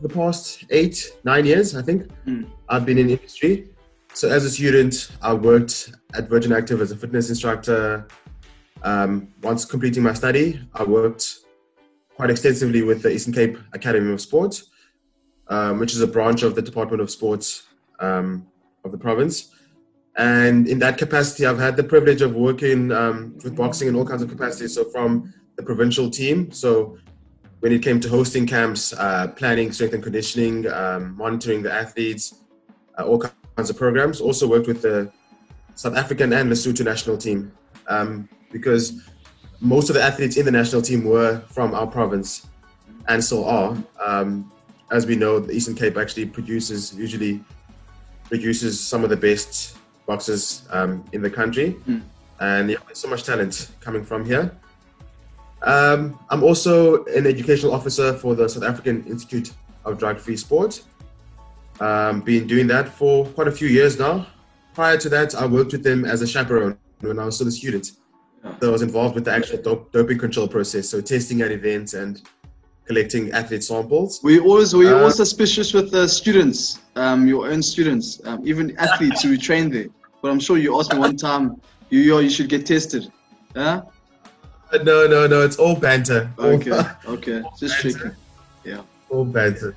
[0.00, 2.50] the past eight, nine years, I think, mm.
[2.68, 3.68] I've been in industry.
[4.14, 8.08] so as a student, I worked at Virgin Active as a fitness instructor.
[8.82, 11.38] Um, once completing my study, I worked
[12.16, 14.62] quite extensively with the Eastern Cape Academy of Sport,
[15.48, 17.64] um, which is a branch of the Department of Sports
[18.00, 18.46] um,
[18.84, 19.50] of the province.
[20.16, 24.06] And in that capacity, I've had the privilege of working um, with boxing in all
[24.06, 24.74] kinds of capacities.
[24.74, 26.98] So from the provincial team, so
[27.60, 32.42] when it came to hosting camps, uh, planning strength and conditioning, um, monitoring the athletes,
[32.98, 34.20] uh, all kinds of programs.
[34.20, 35.10] Also worked with the
[35.74, 37.52] South African and Lesotho national team
[37.88, 39.02] um, because
[39.60, 42.46] most of the athletes in the national team were from our province
[43.08, 43.76] and still are.
[44.02, 44.50] Um,
[44.90, 47.34] as we know, the Eastern Cape actually produces usually
[48.30, 52.02] produces some of the best boxers um, in the country, Mm.
[52.40, 54.44] and yeah, there's so much talent coming from here.
[55.62, 59.48] Um, I'm also an educational officer for the South African Institute
[59.84, 60.82] of Drug Free Sport.
[61.80, 64.26] Um, been doing that for quite a few years now.
[64.74, 67.56] Prior to that, I worked with them as a chaperone when I was still a
[67.60, 67.86] student.
[68.62, 72.20] I was involved with the actual dop- doping control process, so testing at events and
[72.86, 74.20] collecting athlete samples.
[74.22, 78.76] We always we Uh, always suspicious with the students, um, your own students, um, even
[78.78, 79.88] athletes who we train there.
[80.22, 83.10] But I'm sure you asked me one time, you yo, you should get tested.
[83.56, 83.82] Yeah.
[84.82, 85.42] No, no, no.
[85.42, 86.30] It's all banter.
[86.38, 86.82] All- Okay.
[87.06, 87.42] Okay.
[87.60, 88.12] Just checking.
[88.64, 88.82] Yeah.
[89.10, 89.76] all banter.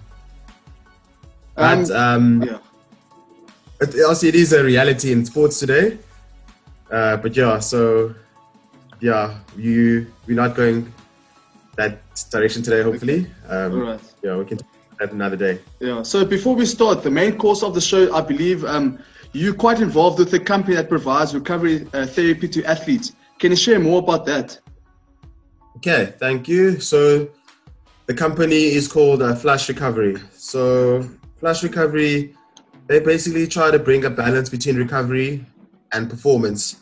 [1.58, 2.58] Um, But um, yeah.
[3.82, 5.98] it, also, it is a reality in sports today.
[6.92, 8.14] Uh, but yeah, so
[9.00, 10.92] yeah, you we're not going
[11.76, 12.00] that
[12.32, 12.82] direction today.
[12.82, 14.00] Hopefully, um, All right.
[14.24, 14.60] yeah, we can
[15.00, 15.60] that another day.
[15.80, 16.02] Yeah.
[16.02, 19.00] So before we start, the main course of the show, I believe um,
[19.34, 23.14] you're quite involved with the company that provides recovery uh, therapy to athletes.
[23.40, 24.60] Can you share more about that?
[25.78, 26.80] Okay, thank you.
[26.80, 27.30] So
[28.08, 30.16] the company is called uh, Flash Recovery.
[30.34, 31.08] So
[31.40, 32.36] Flash Recovery,
[32.88, 35.46] they basically try to bring a balance between recovery
[35.92, 36.78] and performance.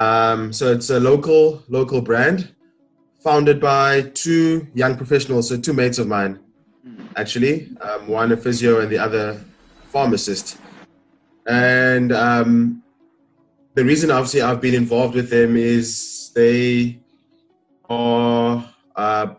[0.00, 2.54] Um, so it's a local local brand,
[3.22, 6.40] founded by two young professionals, so two mates of mine,
[7.16, 7.70] actually.
[7.80, 9.40] Um, one a physio and the other
[9.92, 10.58] pharmacist.
[11.46, 12.82] And um,
[13.74, 16.98] the reason obviously I've been involved with them is they
[17.88, 19.34] are uh,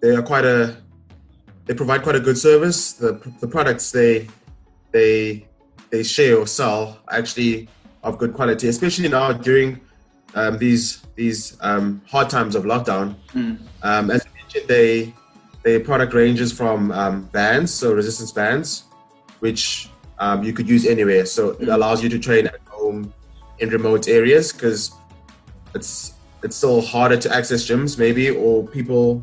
[0.00, 0.76] they are quite a
[1.66, 2.92] they provide quite a good service.
[2.92, 4.28] The the products they
[4.92, 5.46] they
[5.90, 7.68] they share or sell actually
[8.04, 9.80] of good quality, especially now during
[10.34, 13.14] um, these these um, hard times of lockdown.
[13.82, 15.14] Um, as you mentioned, they
[15.64, 18.84] their product ranges from um, bands, so resistance bands,
[19.40, 21.26] which um, you could use anywhere.
[21.26, 23.12] So it allows you to train at home
[23.58, 24.92] in remote areas because
[25.74, 29.22] it's it's still harder to access gyms maybe, or people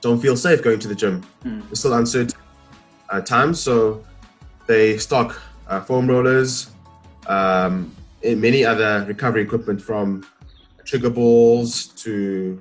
[0.00, 1.22] don't feel safe going to the gym.
[1.70, 2.38] It's still uncertain
[3.10, 4.02] uh, times, so
[4.66, 6.70] they stock uh, foam rollers,
[7.26, 10.26] um, and many other recovery equipment from
[10.84, 12.60] trigger balls to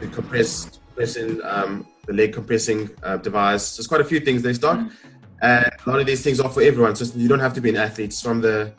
[0.00, 3.76] the compress, compressing um, the leg compressing uh, device.
[3.76, 4.80] There's quite a few things they stock,
[5.42, 6.96] and a lot of these things are for everyone.
[6.96, 8.10] So you don't have to be an athlete.
[8.10, 8.72] It's from the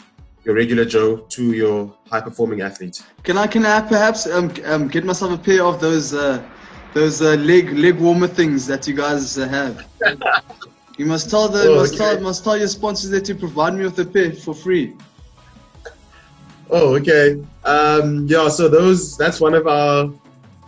[0.46, 3.04] your regular Joe to your high performing athlete.
[3.24, 6.44] Can I can I perhaps um, um, get myself a pair of those uh,
[6.94, 9.86] those uh, leg leg warmer things that you guys uh, have?
[11.00, 12.16] You must tell the Oh, must okay.
[12.16, 14.98] tell must tell your sponsors that you provide me with a pair for free.
[16.70, 17.44] Oh, okay.
[17.64, 20.12] Um, yeah, so those that's one of our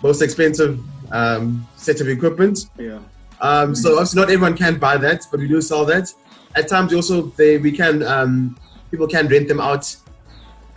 [0.01, 0.79] most expensive
[1.11, 2.69] um, set of equipment.
[2.77, 2.99] Yeah.
[3.39, 6.13] Um, so obviously not everyone can buy that, but we do sell that.
[6.55, 8.57] At times, also they we can um,
[8.89, 9.95] people can rent them out.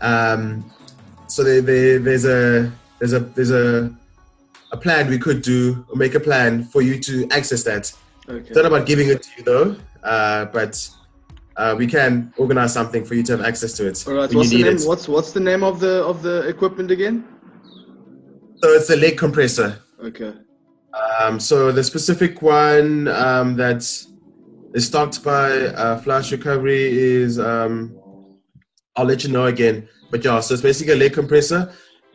[0.01, 0.71] Um,
[1.27, 3.95] so they, they, there's a there's a there's a
[4.73, 7.93] a plan we could do or make a plan for you to access that.
[8.29, 8.49] Okay.
[8.49, 10.89] It's not about giving it to you though, uh, but
[11.57, 14.33] uh, we can organize something for you to have access to it All right.
[14.35, 14.77] What's the name?
[14.77, 14.85] it.
[14.85, 17.25] What's what's the name of the of the equipment again?
[18.57, 19.79] So it's a leg compressor.
[20.03, 20.33] Okay.
[21.21, 23.83] Um, so the specific one um, that
[24.75, 27.99] is stocked by uh, Flash Recovery is um,
[28.97, 29.89] I'll let you know again.
[30.11, 31.73] But yeah, so it's basically a leg compressor.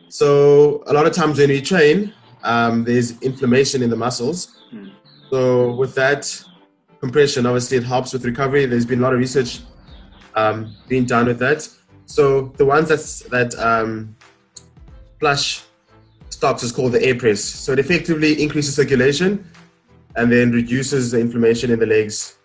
[0.08, 2.12] So a lot of times when we train,
[2.42, 4.56] um, there's inflammation in the muscles.
[5.30, 6.42] So with that
[7.00, 8.66] compression, obviously it helps with recovery.
[8.66, 9.60] There's been a lot of research
[10.34, 11.68] um, being done with that.
[12.06, 14.16] So the ones that's that um,
[15.18, 15.62] Flash
[16.28, 17.42] stocks is called the air press.
[17.42, 19.44] So it effectively increases circulation
[20.16, 22.36] and then reduces the inflammation in the legs,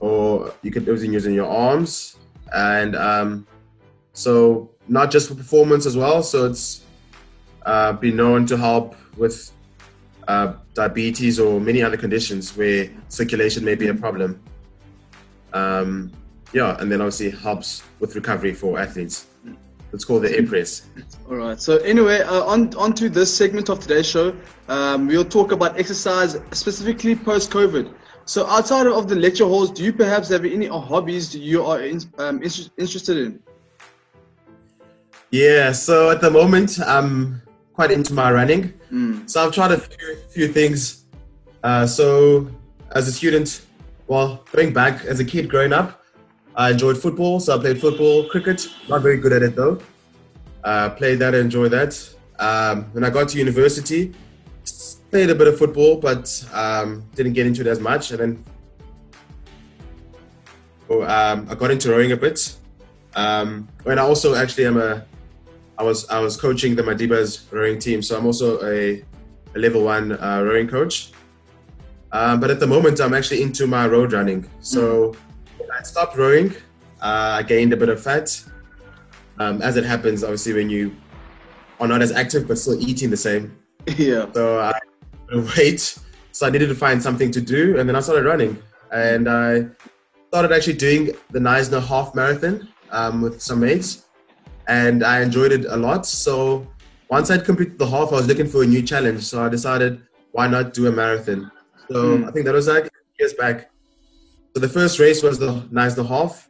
[0.00, 2.16] or you could even use in your arms.
[2.52, 3.46] And um,
[4.12, 6.22] so not just for performance as well.
[6.22, 6.84] So it's
[7.64, 9.51] uh, been known to help with
[10.28, 14.40] uh, diabetes or many other conditions where circulation may be a problem.
[15.52, 16.12] Um,
[16.52, 19.26] yeah, and then obviously helps with recovery for athletes.
[19.92, 20.88] It's called the air press.
[21.28, 21.60] All right.
[21.60, 24.34] So anyway, uh, on on to this segment of today's show,
[24.68, 27.92] um, we'll talk about exercise specifically post-COVID.
[28.24, 32.00] So outside of the lecture halls, do you perhaps have any hobbies you are in,
[32.18, 33.40] um, inter- interested in?
[35.30, 35.72] Yeah.
[35.72, 37.42] So at the moment, I'm
[37.74, 38.72] quite into my running.
[38.92, 39.28] Mm.
[39.28, 41.04] So I've tried a few, few things.
[41.62, 42.48] Uh, so
[42.94, 43.62] as a student,
[44.06, 46.02] well, going back as a kid growing up,
[46.54, 47.40] I enjoyed football.
[47.40, 48.66] So I played football, cricket.
[48.88, 49.80] Not very good at it though.
[50.64, 51.92] Uh, played that, enjoyed that.
[52.38, 54.12] Um, when I got to university,
[55.10, 58.10] played a bit of football, but um, didn't get into it as much.
[58.10, 58.44] And then
[60.88, 62.56] so, um, I got into rowing a bit.
[63.14, 65.04] Um, and I also actually am a,
[65.78, 69.04] I was I was coaching the Madibas rowing team, so I'm also a,
[69.54, 71.12] a level one uh, rowing coach.
[72.12, 74.48] Um, but at the moment, I'm actually into my road running.
[74.60, 75.14] So
[75.56, 76.50] when I stopped rowing,
[77.00, 78.42] uh, I gained a bit of fat.
[79.38, 80.94] Um, as it happens, obviously, when you
[81.80, 83.56] are not as active but still eating the same.
[83.96, 84.30] Yeah.
[84.32, 84.78] So I
[85.56, 85.98] weight.
[86.32, 88.56] So I needed to find something to do, and then I started running.
[88.92, 89.66] And I
[90.28, 94.04] started actually doing the Knysna half marathon um, with some mates,
[94.68, 96.06] and I enjoyed it a lot.
[96.06, 96.66] So
[97.10, 99.22] once I'd completed the half, I was looking for a new challenge.
[99.22, 100.00] So I decided,
[100.32, 101.50] why not do a marathon?
[101.90, 102.24] So Hmm.
[102.24, 103.70] I think that was like years back.
[104.54, 106.48] So the first race was the Knysna half,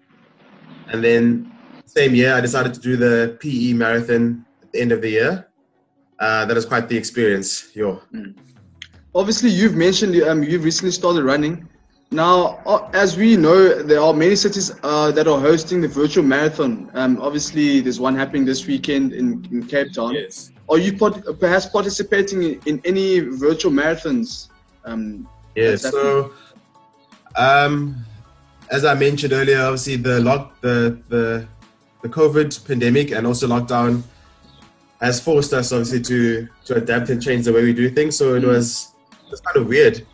[0.89, 1.53] and then
[1.87, 5.47] same year I decided to do the PE marathon at the end of the year.
[6.19, 7.75] Uh, that was quite the experience.
[7.75, 8.01] Yo.
[9.15, 11.69] Obviously, you've mentioned um, you've recently started running.
[12.13, 16.23] Now, uh, as we know, there are many cities uh, that are hosting the virtual
[16.23, 16.91] marathon.
[16.93, 20.13] Um, obviously, there's one happening this weekend in, in Cape Town.
[20.13, 20.53] Yes.
[20.69, 24.51] Are you part- perhaps participating in, in any virtual marathons?
[24.85, 26.33] Um, Yeah, so
[27.37, 28.05] um,
[28.71, 31.47] as I mentioned earlier, obviously the lock the the
[32.03, 34.03] the COVID pandemic and also lockdown
[35.01, 38.17] has forced us obviously to to adapt and change the way we do things.
[38.17, 38.93] So it was
[39.31, 40.07] it's kind of weird.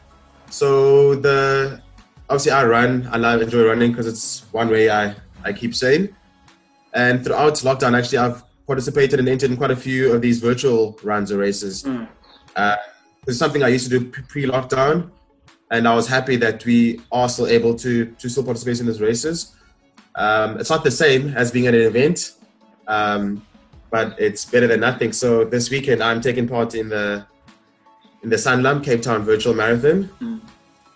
[0.50, 1.80] So the
[2.28, 5.14] obviously I run, I love enjoy running because it's one way I
[5.44, 6.14] I keep sane.
[6.94, 10.98] And throughout lockdown, actually, I've participated and entered in quite a few of these virtual
[11.02, 11.84] runs or races.
[12.56, 12.76] Uh,
[13.26, 15.10] it's something I used to do pre-lockdown,
[15.70, 19.00] and I was happy that we are still able to to still participate in these
[19.00, 19.54] races.
[20.14, 22.32] Um, it's not the same as being at an event,
[22.88, 23.46] um,
[23.90, 25.12] but it's better than nothing.
[25.12, 27.26] So this weekend, I'm taking part in the
[28.22, 30.10] in the Sanlam Cape Town Virtual Marathon.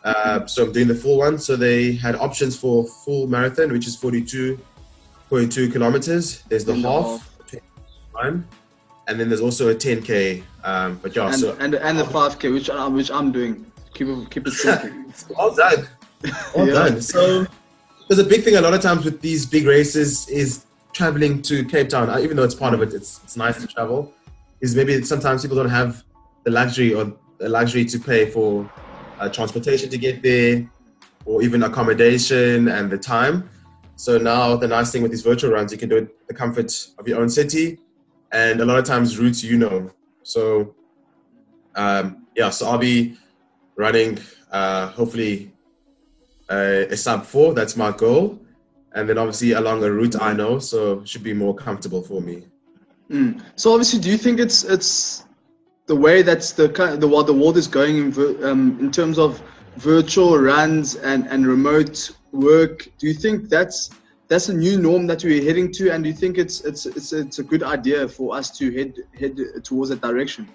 [0.05, 1.39] Uh, so I'm doing the full one.
[1.39, 6.43] So they had options for full marathon, which is 42.2 kilometers.
[6.49, 7.31] There's the And half,
[8.13, 8.47] one,
[9.09, 10.43] and then there's also a 10k.
[10.65, 13.67] Um, but yeah, and, so and and the 5k, which I, which I'm doing.
[13.95, 14.91] Keep it keep it simple.
[15.37, 15.87] well done.
[16.55, 16.73] Well Yeah.
[16.75, 17.03] done.
[17.03, 17.47] So
[18.09, 21.65] there's a big thing a lot of times with these big races is traveling to
[21.65, 22.09] Cape Town.
[22.11, 24.13] Uh, Even though it's part of it, it's it's nice to travel.
[24.61, 26.05] Is maybe sometimes people don't have
[26.45, 28.71] the luxury or the luxury to pay for
[29.23, 30.69] uh, transportation to get there,
[31.25, 33.49] or even accommodation and the time.
[33.95, 36.71] So now the nice thing with these virtual runs, you can do it the comfort
[36.99, 37.79] of your own city,
[38.33, 39.91] and a lot of times routes you know.
[40.25, 40.75] So
[41.77, 43.17] um, yeah, so I'll be
[43.77, 44.19] running
[44.51, 45.53] uh, hopefully
[46.51, 47.55] a, a sub four.
[47.55, 48.41] That's my goal,
[48.95, 52.45] and then obviously along a route I know, so should be more comfortable for me.
[53.09, 53.41] Mm.
[53.55, 55.25] So obviously, do you think it's it's
[55.93, 58.09] the way that's the kind the what the world is going in
[58.49, 59.43] um, in terms of
[59.77, 61.97] virtual runs and and remote
[62.51, 62.89] work?
[62.99, 63.91] Do you think that's
[64.29, 67.13] that's a new norm that we're heading to, and do you think it's it's it's
[67.13, 69.35] it's a good idea for us to head head
[69.69, 70.49] towards that direction?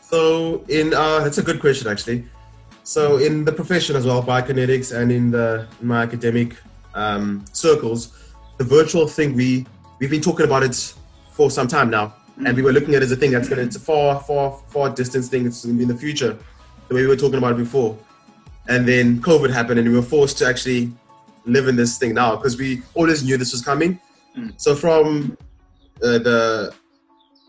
[0.00, 2.24] So in uh, that's a good question actually.
[2.84, 6.56] So in the profession as well, biokinetics, and in the in my academic
[6.94, 8.00] um, circles,
[8.56, 9.66] the virtual thing we
[9.98, 10.76] we've been talking about it
[11.32, 12.14] for some time now,
[12.46, 14.60] and we were looking at it as a thing that's gonna it's a far far
[14.68, 15.46] far distance thing.
[15.46, 16.36] It's gonna be in the future,
[16.88, 17.98] the way we were talking about it before,
[18.68, 20.92] and then COVID happened, and we were forced to actually
[21.44, 24.00] live in this thing now because we always knew this was coming.
[24.56, 25.36] So from
[26.02, 26.74] uh, the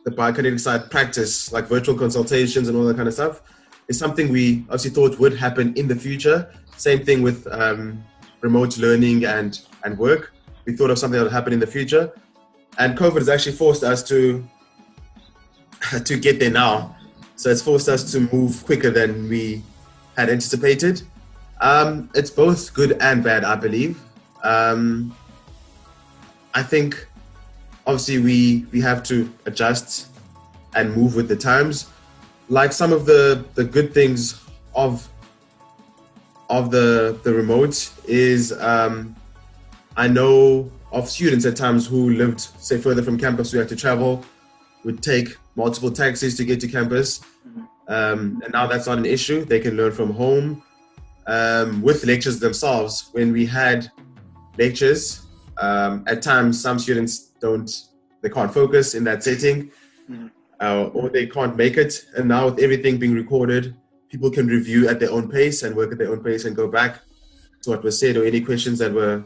[0.06, 3.42] the biokinetic side practice, like virtual consultations and all that kind of stuff,
[3.88, 6.52] is something we obviously thought would happen in the future.
[6.76, 8.04] Same thing with um,
[8.42, 10.34] remote learning and and work.
[10.66, 12.12] We thought of something that would happen in the future,
[12.78, 14.46] and COVID has actually forced us to
[16.06, 16.96] to get there now.
[17.36, 19.64] So it's forced us to move quicker than we
[20.16, 21.02] had anticipated.
[21.62, 24.00] Um, it's both good and bad, I believe.
[24.44, 25.16] Um,
[26.54, 27.08] I think
[27.88, 30.08] obviously we we have to adjust
[30.76, 31.90] and move with the times
[32.50, 34.42] like some of the the good things
[34.76, 35.08] of
[36.50, 39.16] of the the remote is um,
[39.98, 43.76] I know of students at times who lived say further from campus who had to
[43.76, 44.24] travel,
[44.84, 47.22] would take multiple taxis to get to campus,
[47.88, 49.46] um, and now that's not an issue.
[49.46, 50.64] They can learn from home
[51.28, 53.10] um, with lectures themselves.
[53.12, 53.90] When we had
[54.58, 55.26] lectures,
[55.58, 57.70] um, at times some students don't
[58.22, 59.70] they can't focus in that setting,
[60.62, 62.06] uh, or they can't make it.
[62.16, 63.76] And now with everything being recorded,
[64.10, 66.68] people can review at their own pace and work at their own pace and go
[66.70, 67.02] back
[67.64, 69.26] to what was said or any questions that were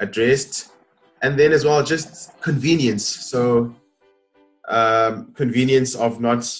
[0.00, 0.68] addressed.
[1.22, 3.06] And then as well, just convenience.
[3.06, 3.74] So
[4.68, 6.50] um, convenience of not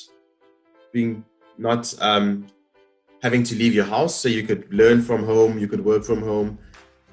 [0.92, 1.24] being
[1.58, 2.46] not um,
[3.22, 6.20] having to leave your house, so you could learn from home, you could work from
[6.20, 6.58] home,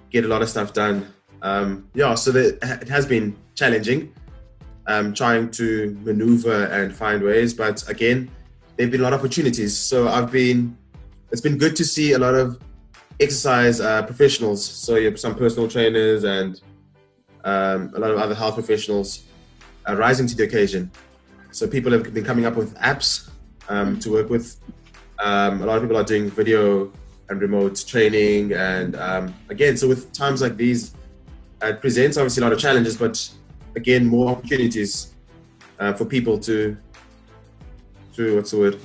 [0.10, 1.08] get a lot of stuff done.
[1.42, 4.14] Um, yeah, so that it has been challenging,
[4.88, 7.54] um, trying to maneuver and find ways.
[7.54, 8.30] But again,
[8.76, 9.78] there've been a lot of opportunities.
[9.78, 10.78] So I've been,
[11.32, 12.60] it's been good to see a lot of
[13.20, 14.64] exercise uh, professionals.
[14.64, 16.62] So some personal trainers and
[17.44, 19.24] um, a lot of other health professionals
[19.88, 20.92] uh, rising to the occasion.
[21.52, 23.30] So people have been coming up with apps
[23.70, 24.58] um, to work with.
[25.20, 26.92] Um, a lot of people are doing video
[27.30, 30.96] and remote training, and um, again, so with times like these,
[31.62, 33.30] uh, it presents obviously a lot of challenges, but
[33.76, 35.14] again, more opportunities
[35.80, 36.76] uh, for people to,
[38.16, 38.80] to what's the word,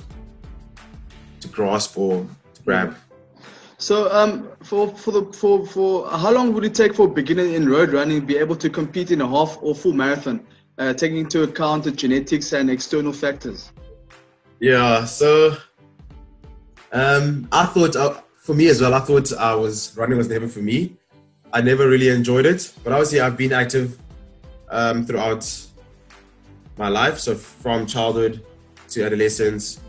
[1.41, 2.95] to grasp or to grab.
[3.79, 7.43] So, um, for for the for for how long would it take for a beginner
[7.43, 10.43] in road running to be able to compete in a half or full marathon,
[10.77, 13.71] uh, taking into account the genetics and external factors?
[14.59, 15.57] Yeah, so
[16.91, 20.47] um, I thought uh, for me as well, I thought I was running was never
[20.47, 20.95] for me.
[21.53, 23.97] I never really enjoyed it, but obviously I've been active
[24.69, 25.49] um, throughout
[26.77, 27.19] my life.
[27.19, 28.45] So from childhood
[28.89, 29.79] to adolescence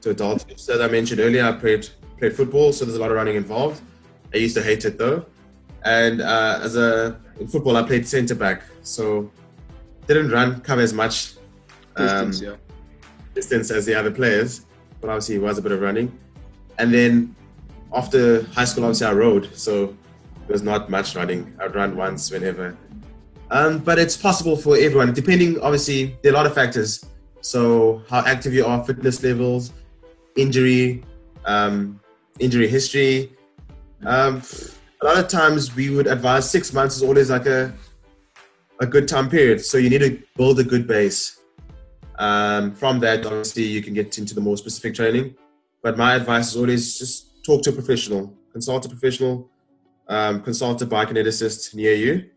[0.00, 0.58] to adulthood.
[0.58, 3.36] So as I mentioned earlier, I played played football, so there's a lot of running
[3.36, 3.80] involved.
[4.32, 5.26] I used to hate it though,
[5.84, 9.30] and uh, as a in football, I played centre back, so
[10.06, 11.34] didn't run cover as much
[11.96, 12.56] um, Distance, yeah.
[13.34, 14.66] distance as the other players,
[15.00, 16.16] but obviously it was a bit of running.
[16.78, 17.34] And then
[17.94, 21.56] after high school, obviously I rode, so there was not much running.
[21.60, 22.76] I'd run once whenever.
[23.50, 27.04] Um, but it's possible for everyone, depending, obviously, there are a lot of factors.
[27.40, 29.72] So how active you are, fitness levels,
[30.36, 31.04] injury,
[31.44, 32.00] um,
[32.38, 33.32] injury history.
[34.04, 34.42] Um,
[35.00, 37.72] a lot of times we would advise six months is always like a
[38.80, 39.64] a good time period.
[39.64, 41.40] So you need to build a good base.
[42.18, 45.36] Um, from that, obviously, you can get into the more specific training.
[45.82, 49.48] But my advice is always just talk to a professional, consult a professional,
[50.08, 52.30] um, consult a biokineticist near you.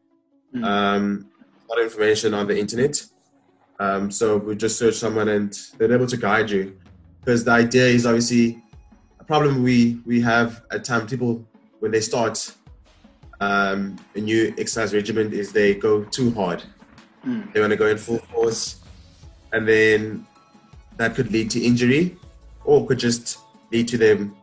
[0.64, 1.30] Um,
[1.66, 3.06] a lot of information on the internet.
[3.80, 6.78] Um, so we just search someone and they're able to guide you.
[7.20, 8.62] Because the idea is obviously
[9.20, 11.10] a problem we we have at times.
[11.10, 11.46] People
[11.80, 12.54] when they start
[13.40, 16.64] um, a new exercise regimen is they go too hard.
[17.54, 18.82] They want to go in full force,
[19.52, 20.26] and then
[20.98, 22.18] that could lead to injury,
[22.64, 23.40] or could just
[23.72, 24.36] lead to them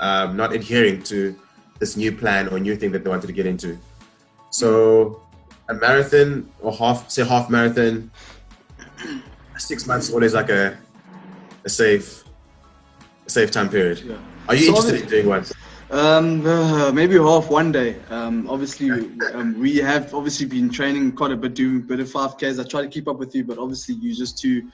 [0.00, 1.38] um, not adhering to
[1.78, 3.78] this new plan or new thing that they wanted to get into.
[4.50, 5.22] So,
[5.68, 8.10] a marathon or half, say half marathon,
[9.58, 10.76] six months is always like a
[11.64, 12.24] a safe,
[13.26, 14.18] a safe time period.
[14.48, 15.44] Are you So interested in doing one?
[15.92, 17.96] Um, uh, maybe half one day.
[18.08, 18.90] Um, obviously,
[19.34, 22.58] um, we have obviously been training quite a bit, doing a bit of 5Ks.
[22.58, 24.70] I try to keep up with you, but obviously you're just too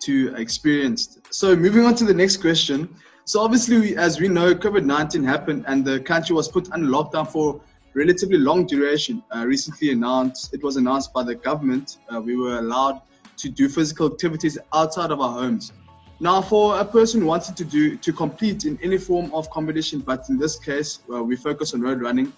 [0.00, 1.32] too experienced.
[1.32, 2.92] So moving on to the next question.
[3.26, 7.28] So obviously, we, as we know, COVID-19 happened and the country was put under lockdown
[7.30, 7.60] for
[7.94, 9.22] relatively long duration.
[9.34, 13.02] Uh, recently announced, it was announced by the government, uh, we were allowed
[13.36, 15.72] to do physical activities outside of our homes.
[16.18, 20.00] Now, for a person who wanted to do to compete in any form of competition,
[20.00, 22.32] but in this case, uh, we focus on road running.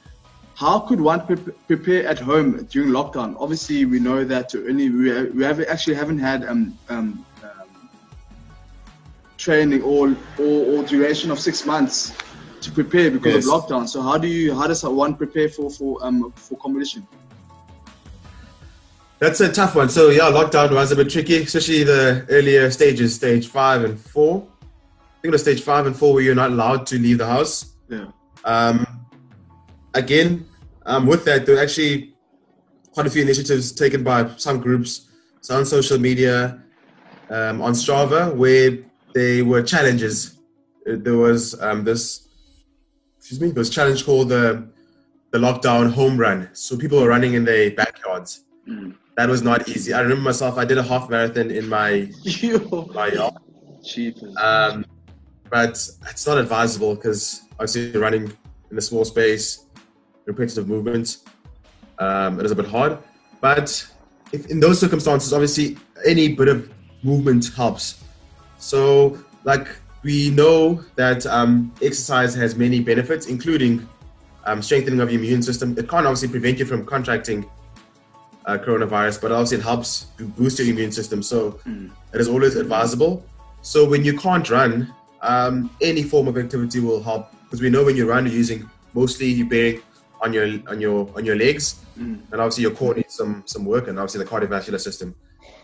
[0.57, 1.37] How could one pre-
[1.69, 3.37] prepare at home during lockdown?
[3.39, 7.89] Obviously, we know that only we, have, we have actually haven't had um, um, um,
[9.37, 12.13] training or, or or duration of six months
[12.61, 13.47] to prepare because Yes.
[13.47, 13.89] of lockdown.
[13.89, 17.07] So how do you how does one prepare for for um for competition?
[19.21, 19.89] That's a tough one.
[19.89, 24.47] So yeah, lockdown was a bit tricky, especially the earlier stages, stage five and four.
[24.63, 27.27] I think it was stage five and four where you're not allowed to leave the
[27.27, 27.75] house.
[27.89, 28.07] Yeah.
[28.45, 28.87] Um,
[29.95, 30.47] again,
[30.87, 32.15] um, with that, there were actually
[32.93, 35.09] quite a few initiatives taken by some groups,
[35.41, 36.63] some on social media,
[37.29, 38.79] um, on Strava, where
[39.15, 40.39] they were challenges.
[40.89, 42.29] Uh, There was um, this,
[43.19, 44.69] excuse me, there was a challenge called the
[45.33, 46.49] the lockdown home run.
[46.53, 48.45] So people were running in their backyards.
[49.19, 49.93] That was not easy.
[49.93, 50.59] I remember myself.
[50.59, 52.09] I did a half marathon in my
[52.95, 53.35] my yard.
[53.85, 54.17] Cheap.
[54.41, 54.87] Um,
[55.51, 55.71] but
[56.09, 58.33] it's not advisable because obviously running
[58.71, 59.65] in a small space,
[60.25, 61.25] repetitive movements,
[61.99, 62.97] um, it is a bit hard.
[63.41, 63.85] But
[64.31, 66.71] if in those circumstances, obviously any bit of
[67.03, 68.05] movement helps.
[68.59, 69.67] So, like
[70.05, 73.85] we know that um, exercise has many benefits, including
[74.45, 75.77] um, strengthening of your immune system.
[75.77, 77.51] It can't obviously prevent you from contracting
[78.49, 81.23] uh, coronavirus, but obviously it helps to boost your immune system.
[81.23, 81.61] So
[82.15, 83.23] it is always advisable.
[83.63, 87.85] So when you can't run, um, any form of activity will help because we know
[87.85, 89.83] when you run, you're using mostly you're bearing
[90.23, 91.77] on your on your on your legs,
[92.33, 95.15] and obviously your core needs some some work, and obviously the cardiovascular system.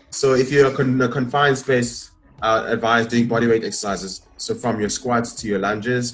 [0.09, 2.11] So if you're in a confined space,
[2.41, 4.21] uh, advise doing bodyweight exercises.
[4.37, 6.13] So from your squats to your lunges,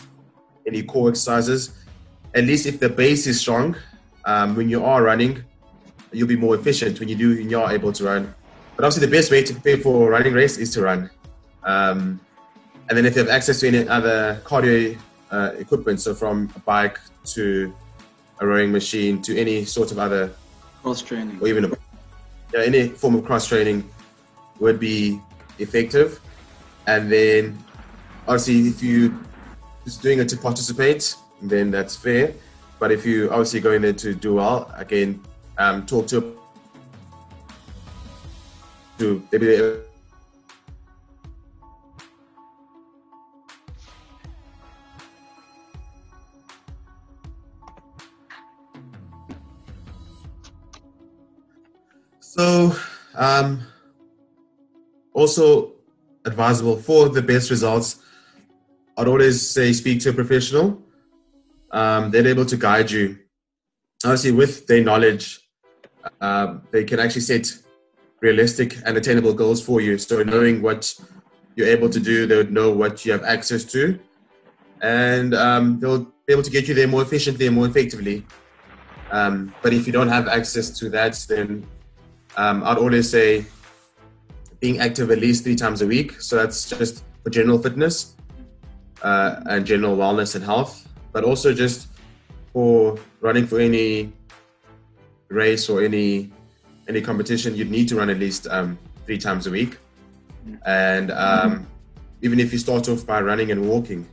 [0.65, 1.71] any core exercises.
[2.33, 3.75] At least if the base is strong,
[4.23, 5.43] um, when you are running,
[6.11, 8.33] you'll be more efficient when you do when you're able to run.
[8.75, 11.09] But obviously, the best way to prepare for a running race is to run.
[11.63, 12.19] Um,
[12.89, 14.97] and then if you have access to any other cardio
[15.31, 16.99] uh, equipment, so from a bike
[17.35, 17.73] to
[18.39, 20.33] a rowing machine to any sort of other
[20.81, 21.69] cross training or even a,
[22.53, 23.87] yeah, any form of cross training
[24.59, 25.21] would be
[25.59, 26.19] effective.
[26.87, 27.63] And then
[28.27, 29.17] obviously, if you
[29.85, 32.33] just doing it to participate, then that's fair.
[32.79, 35.23] But if you obviously going there to do well, again,
[35.57, 36.37] um, talk to
[38.97, 39.81] to maybe
[52.19, 52.73] So,
[53.15, 53.67] um,
[55.13, 55.73] also
[56.23, 57.99] advisable for the best results,
[58.97, 60.81] I'd always say speak to a professional.
[61.71, 63.17] Um, they're able to guide you.
[64.05, 65.40] Obviously, with their knowledge,
[66.19, 67.47] um, they can actually set
[68.21, 69.97] realistic and attainable goals for you.
[69.97, 70.93] So, knowing what
[71.55, 73.99] you're able to do, they would know what you have access to,
[74.81, 78.25] and um, they'll be able to get you there more efficiently and more effectively.
[79.11, 81.67] Um, but if you don't have access to that, then
[82.37, 83.45] um, I'd always say
[84.61, 86.21] being active at least three times a week.
[86.21, 88.15] So that's just for general fitness
[89.01, 91.87] uh, and general wellness and health, but also just
[92.53, 94.13] for running for any
[95.31, 96.31] race or any
[96.87, 99.77] any competition, you'd need to run at least um, three times a week.
[100.65, 101.67] And um,
[102.21, 104.07] even if you start off by running and walking,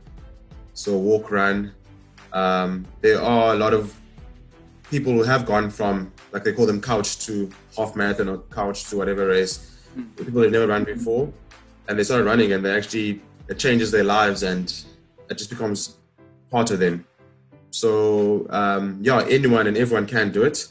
[0.73, 1.73] so walk, run,
[2.31, 3.99] um, there are a lot of
[4.89, 8.89] people who have gone from like they call them couch to half marathon or couch
[8.89, 9.75] to whatever race.
[10.15, 11.31] People who've never run before,
[11.87, 14.71] and they start running, and they actually it changes their lives, and
[15.29, 15.97] it just becomes
[16.51, 17.05] part of them.
[17.71, 20.67] So um, yeah, anyone and everyone can do it,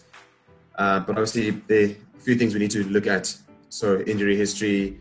[0.79, 3.37] uh, but obviously there are a few things we need to look at.
[3.69, 5.01] So injury history,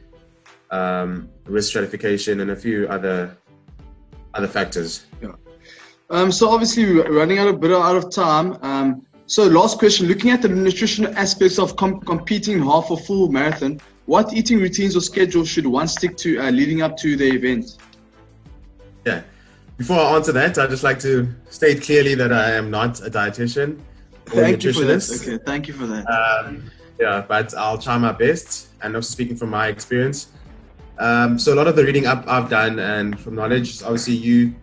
[0.71, 3.37] um, risk stratification, and a few other
[4.33, 5.05] other factors.
[5.21, 5.33] Yeah.
[6.09, 8.57] Um, so obviously we're running out a bit out of time.
[8.61, 13.29] Um, so last question, looking at the nutritional aspects of com- competing half or full
[13.29, 17.27] marathon, what eating routines or schedules should one stick to uh, leading up to the
[17.27, 17.77] event?
[19.05, 19.21] Yeah.
[19.77, 23.11] Before I answer that, I'd just like to state clearly that I am not a
[23.11, 23.79] dietitian
[24.29, 25.21] Thank you for this.
[25.21, 26.05] Okay, thank you for that.
[26.09, 26.69] Um,
[26.99, 30.27] yeah, but I'll try my best, and also speaking from my experience.
[30.99, 34.55] Um, so a lot of the reading up I've done and from knowledge, obviously you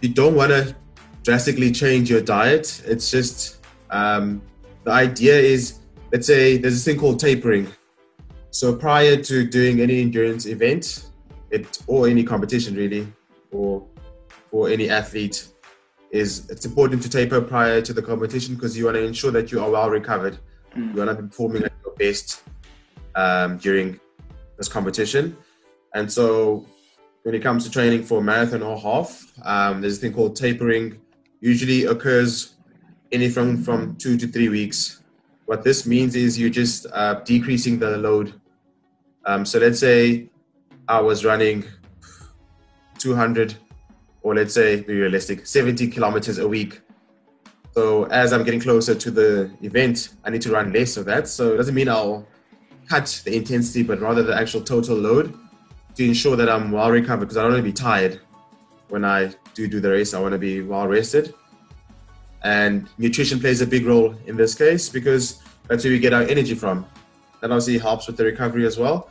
[0.00, 0.76] you don't want to
[1.22, 2.82] drastically change your diet.
[2.86, 3.58] It's just
[3.90, 4.42] um,
[4.84, 5.78] the idea is,
[6.12, 7.68] let's say there's this thing called tapering.
[8.50, 11.06] So prior to doing any endurance event,
[11.50, 13.10] it or any competition really,
[13.50, 13.86] or
[14.50, 15.48] for any athlete,
[16.10, 19.52] is it's important to taper prior to the competition because you want to ensure that
[19.52, 20.38] you are well recovered.
[20.76, 22.42] You want to be performing at your best
[23.14, 23.98] um, during
[24.56, 25.36] this competition.
[25.94, 26.66] And so
[27.22, 30.36] when it comes to training for a marathon or half, um, there's a thing called
[30.36, 31.00] tapering.
[31.40, 32.54] Usually occurs
[33.12, 35.02] anything from two to three weeks.
[35.46, 38.34] What this means is you're just uh, decreasing the load.
[39.24, 40.30] Um, so let's say
[40.86, 41.64] I was running
[42.98, 43.56] 200,
[44.28, 46.82] or let's say be realistic, 70 kilometers a week.
[47.74, 51.28] So as I'm getting closer to the event, I need to run less of that.
[51.28, 52.28] So it doesn't mean I'll
[52.90, 55.34] cut the intensity, but rather the actual total load
[55.94, 58.20] to ensure that I'm well recovered because I don't want to be tired
[58.90, 60.12] when I do do the race.
[60.12, 61.32] I want to be well rested.
[62.42, 66.24] And nutrition plays a big role in this case because that's where we get our
[66.24, 66.86] energy from.
[67.40, 69.08] That obviously helps with the recovery as well.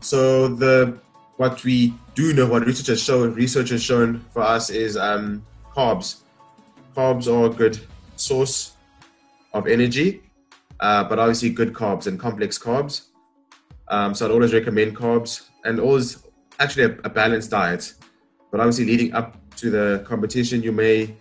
[0.00, 0.98] So the
[1.36, 5.44] what we do know, what research has shown, research has shown for us is um,
[5.74, 6.22] carbs.
[6.96, 7.80] Carbs are a good
[8.16, 8.74] source
[9.52, 10.22] of energy,
[10.80, 13.06] uh, but obviously good carbs and complex carbs.
[13.88, 16.24] Um, so I'd always recommend carbs and always
[16.60, 17.94] actually a, a balanced diet.
[18.50, 21.16] But obviously, leading up to the competition, you may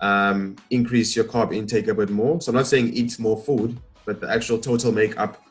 [0.00, 2.40] um, increase your carb intake a bit more.
[2.40, 5.42] So I'm not saying eat more food, but the actual total makeup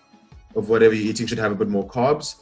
[0.56, 2.36] of whatever you're eating should have a bit more carbs.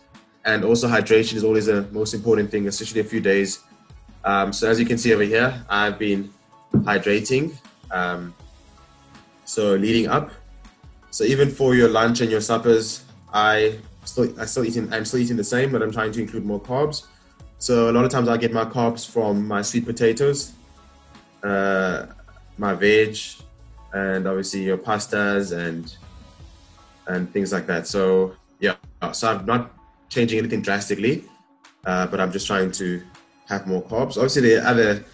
[0.47, 3.59] And also hydration is always the most important thing, especially a few days.
[4.23, 6.33] Um, so as you can see over here, I've been
[6.73, 7.53] hydrating.
[7.91, 8.33] Um,
[9.45, 10.31] so leading up.
[11.11, 15.19] So even for your lunch and your suppers, I still I still eating I'm still
[15.19, 17.07] eating the same, but I'm trying to include more carbs.
[17.59, 20.53] So a lot of times I get my carbs from my sweet potatoes,
[21.43, 22.07] uh,
[22.57, 23.17] my veg,
[23.93, 25.95] and obviously your pastas and
[27.07, 27.87] and things like that.
[27.87, 28.75] So yeah,
[29.11, 29.76] so I've not
[30.09, 31.25] changing anything drastically,
[31.85, 33.01] uh, but I'm just trying to
[33.47, 34.17] have more carbs.
[34.17, 35.05] Obviously, there are other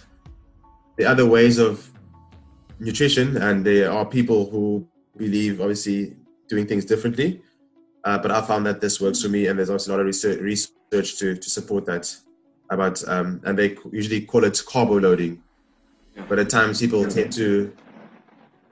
[0.97, 1.89] the other ways of
[2.79, 4.87] nutrition, and there are people who
[5.17, 6.15] believe obviously
[6.47, 7.41] doing things differently.
[8.03, 10.05] Uh, but I found that this works for me, and there's also a lot of
[10.05, 12.15] research, research to, to support that.
[12.69, 15.43] About um, and they usually call it carbo loading,
[16.27, 17.71] but at times people tend to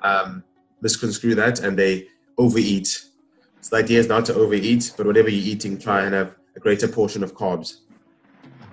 [0.02, 0.44] um,
[0.82, 2.08] misconstrue that and they
[2.38, 3.06] overeat.
[3.62, 6.60] So the idea is not to overeat, but whatever you're eating, try and have a
[6.60, 7.78] greater portion of carbs.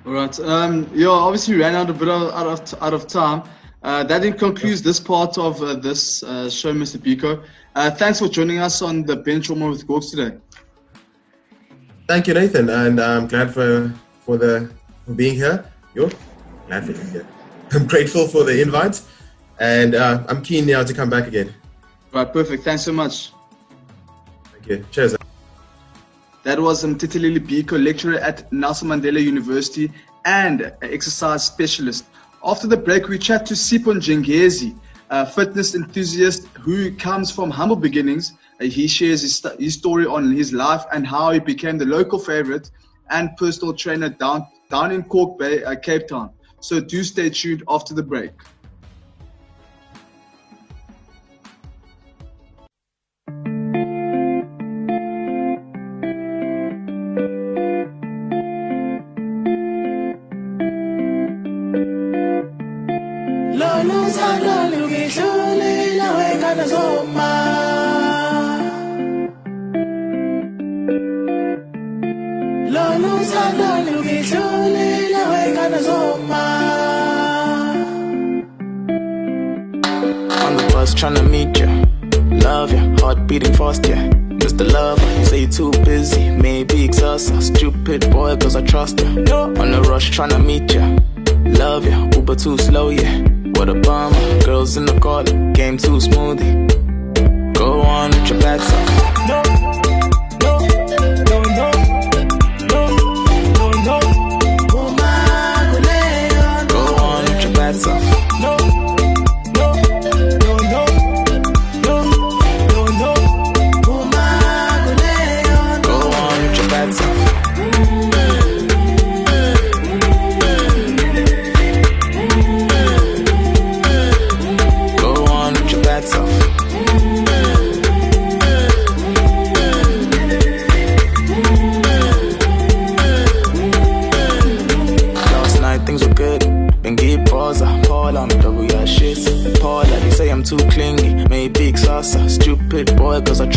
[0.06, 0.40] All right.
[0.40, 3.42] Um, yeah, obviously we ran out a bit of, out of out of time.
[3.82, 7.02] Uh, that then concludes this part of uh, this uh, show, Mr.
[7.02, 7.44] Pico.
[7.76, 10.36] Uh, thanks for joining us on the bench warmer with Gogs today.
[12.08, 14.70] Thank you, Nathan, and I'm glad for for the
[15.04, 15.70] for being here.
[15.94, 16.10] You're
[16.66, 17.26] glad for being here.
[17.72, 19.02] I'm grateful for the invite,
[19.60, 21.54] and uh, I'm keen now to come back again.
[22.12, 22.64] Right, perfect.
[22.64, 23.32] Thanks so much.
[24.68, 24.84] You.
[24.90, 25.16] Cheers.
[26.42, 29.90] That was Mthitilili Biko, lecturer at Nelson Mandela University
[30.24, 32.04] and an exercise specialist.
[32.44, 34.78] After the break, we chat to Sipo Njengezi,
[35.10, 38.34] a fitness enthusiast who comes from humble beginnings.
[38.60, 42.18] Uh, he shares his, his story on his life and how he became the local
[42.18, 42.70] favorite
[43.10, 46.30] and personal trainer down, down in Cork Bay, uh, Cape Town.
[46.60, 48.32] So do stay tuned after the break.
[80.44, 81.66] On the bus trying to meet you.
[82.38, 84.08] Love you, heart beating fast, yeah.
[84.38, 86.30] Just the love, you say you're too busy.
[86.30, 89.06] Maybe exhausted, stupid boy, cause I trust you.
[89.06, 90.98] On the rush trying to meet you.
[91.52, 93.37] Love you, Uber too slow, yeah.
[93.58, 94.44] What a bummer.
[94.44, 96.38] Girls in the car, game too smooth.
[97.54, 98.60] Go on with your bad.
[99.26, 99.87] No, no,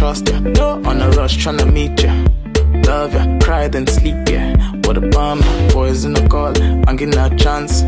[0.01, 0.39] trust ya.
[0.39, 2.11] No, on a rush tryna meet ya.
[2.89, 4.41] Love ya, cry then sleep ya.
[4.85, 5.41] What a bum,
[5.73, 6.53] boys in the call,
[6.87, 7.83] I'm getting a chance.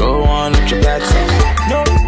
[0.00, 1.30] Go on with your bad self.
[1.70, 2.03] No,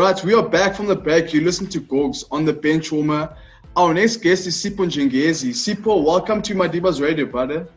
[0.00, 1.34] right, we are back from the break.
[1.34, 3.36] You listen to Gogs on the bench warmer.
[3.76, 5.50] Our next guest is Sipo Njengezi.
[5.50, 7.68] Sipo, welcome to Madiba's Radio, brother.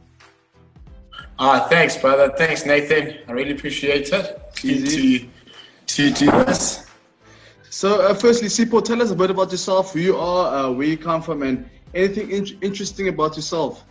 [1.37, 2.33] Ah, thanks, brother.
[2.37, 3.19] Thanks, Nathan.
[3.27, 4.41] I really appreciate it.
[4.63, 5.29] Easy.
[5.87, 6.87] To, to do this.
[7.69, 10.87] So, uh, firstly, Sipo, tell us a bit about yourself, who you are, uh, where
[10.87, 13.83] you come from, and anything in- interesting about yourself.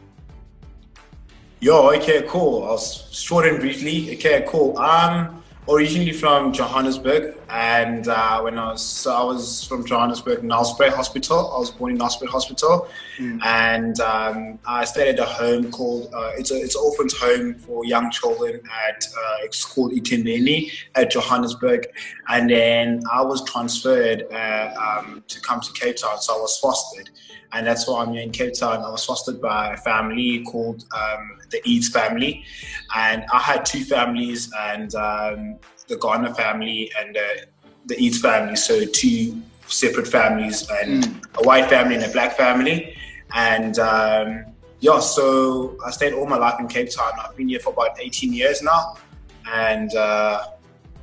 [1.61, 2.65] Yo, okay, cool.
[2.65, 4.15] I'll short and briefly.
[4.15, 4.79] Okay, cool.
[4.79, 10.93] I'm originally from Johannesburg, and uh, when I was so I was from Johannesburg, Nelspruit
[10.93, 11.53] Hospital.
[11.55, 12.89] I was born in Nelspruit Hospital,
[13.43, 17.55] and um, I stayed at a home called uh, it's a it's an orphan's home
[17.55, 19.93] for young children at uh, it's called
[20.95, 21.87] at Johannesburg,
[22.29, 26.59] and then I was transferred uh, um, to come to Cape Town, so I was
[26.59, 27.11] fostered
[27.53, 28.83] and that's why I'm here in Cape Town.
[28.83, 32.45] I was fostered by a family called um, the Eads family,
[32.97, 37.21] and I had two families, and um, the Garner family and uh,
[37.87, 42.97] the Eads family, so two separate families, and a white family and a black family,
[43.35, 44.45] and um,
[44.81, 47.13] yeah, so I stayed all my life in Cape Town.
[47.23, 48.97] I've been here for about 18 years now,
[49.51, 50.45] and uh,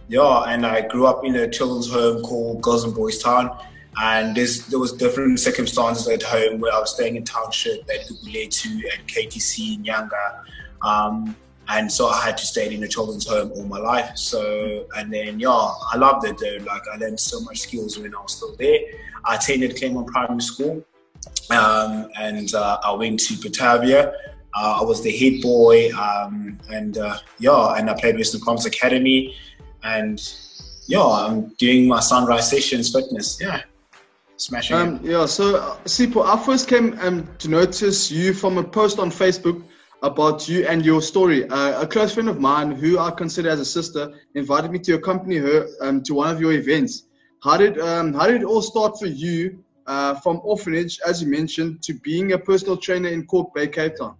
[0.10, 3.58] yeah, and I grew up in a children's home called Girls and Boys Town.
[3.98, 8.82] And there was different circumstances at home where I was staying in township at Guguletu
[8.94, 10.44] and KTC Nyanga.
[10.82, 11.36] Um,
[11.68, 14.18] and so I had to stay in a children's home all my life.
[14.18, 16.64] So, and then, yeah, I loved it though.
[16.66, 18.80] Like, I learned so much skills when I was still there.
[19.26, 20.86] I attended Claymont Primary School
[21.50, 24.14] um, and uh, I went to Batavia.
[24.56, 28.66] Uh, I was the head boy, um, and uh, yeah, and I played Western Province
[28.66, 29.36] Academy,
[29.84, 30.20] and
[30.88, 33.40] yeah, I'm doing my sunrise sessions fitness.
[33.40, 33.62] Yeah,
[34.42, 34.80] smashing it.
[34.80, 39.00] Um, yeah, so uh, Sipo, I first came um, to notice you from a post
[39.00, 39.64] on Facebook
[40.02, 41.48] about you and your story.
[41.50, 44.94] Uh, a close friend of mine, who I consider as a sister, invited me to
[44.94, 47.04] accompany her um, to one of your events.
[47.44, 51.30] How did um, how did it all start for you uh, from orphanage, as you
[51.30, 54.16] mentioned, to being a personal trainer in Cork Bay, Cape Town?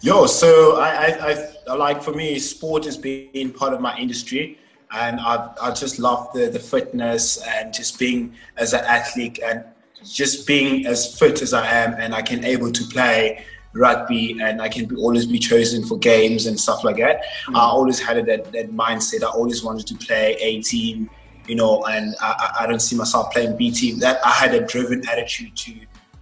[0.00, 3.96] Yo, so I, I, I, I like for me, sport has been part of my
[3.98, 4.58] industry,
[4.92, 9.64] and I, I just love the, the fitness and just being as an athlete and
[10.04, 14.60] just being as fit as I am, and I can able to play rugby and
[14.60, 17.22] I can be, always be chosen for games and stuff like that.
[17.54, 19.22] I always had that, that mindset.
[19.22, 21.08] I always wanted to play A team,
[21.46, 23.98] you know, and I, I I don't see myself playing B team.
[23.98, 25.74] That I had a driven attitude to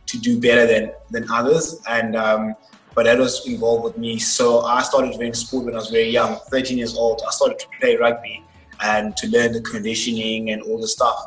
[0.07, 2.55] to do better than than others, and um,
[2.95, 4.19] but that was involved with me.
[4.19, 7.23] So I started doing sport when I was very young, 13 years old.
[7.27, 8.45] I started to play rugby
[8.83, 11.19] and to learn the conditioning and all the stuff.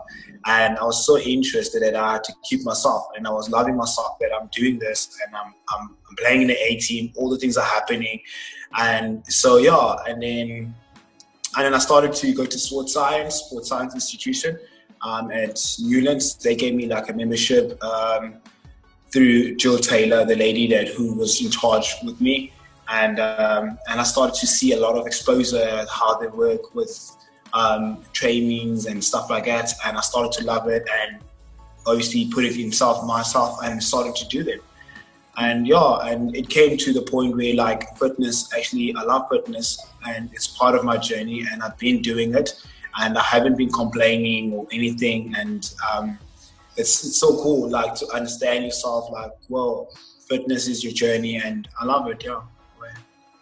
[0.46, 3.78] And I was so interested that I had to keep myself, and I was loving
[3.78, 7.14] myself that I'm doing this and I'm, I'm, I'm playing in the A team.
[7.16, 8.20] All the things are happening,
[8.78, 9.96] and so yeah.
[10.08, 10.76] And then
[11.56, 14.58] and then I started to go to sports science, sports science institution
[15.04, 16.36] um, at Newlands.
[16.36, 18.36] They gave me like a membership um,
[19.12, 22.52] through Jill Taylor, the lady that who was in charge with me,
[22.90, 27.16] and um, and I started to see a lot of exposure how they work with
[27.54, 31.20] um, trainings and stuff like that, and I started to love it and
[31.86, 34.60] obviously put it himself myself and started to do them.
[35.38, 39.84] And yeah, and it came to the point where like fitness actually I love fitness
[40.08, 42.54] and it's part of my journey and I've been doing it
[43.00, 46.20] and I haven't been complaining or anything and um,
[46.78, 49.90] it's it's so cool like to understand yourself like well
[50.30, 52.42] fitness is your journey and I love it yeah.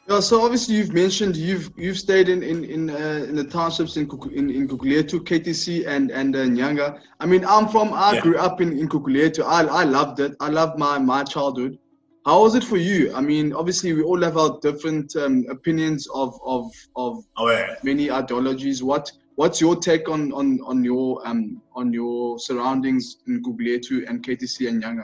[0.08, 3.98] Yeah, so obviously you've mentioned you've you've stayed in in in, uh, in the townships
[3.98, 7.00] in Kuku- in, in Guguletu, KTC, and and uh, Nyanga.
[7.20, 8.22] I mean, I'm from I Yeah.
[8.22, 9.44] grew up in in Guguletu.
[9.44, 10.36] I I loved it.
[10.40, 11.78] I loved my my childhood.
[12.26, 13.14] How was it for you?
[13.16, 17.76] I mean, obviously we all have our different um, opinions of of of Oh, yeah.
[17.84, 18.82] many ideologies.
[18.84, 24.24] What what's your take on on on your um on your surroundings in Guguletu and
[24.26, 25.04] KTC and Nyanga?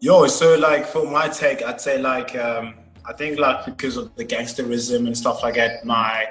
[0.00, 4.14] Yo, so like for my take, I'd say like um, I think like because of
[4.16, 6.28] the gangsterism and stuff like that, my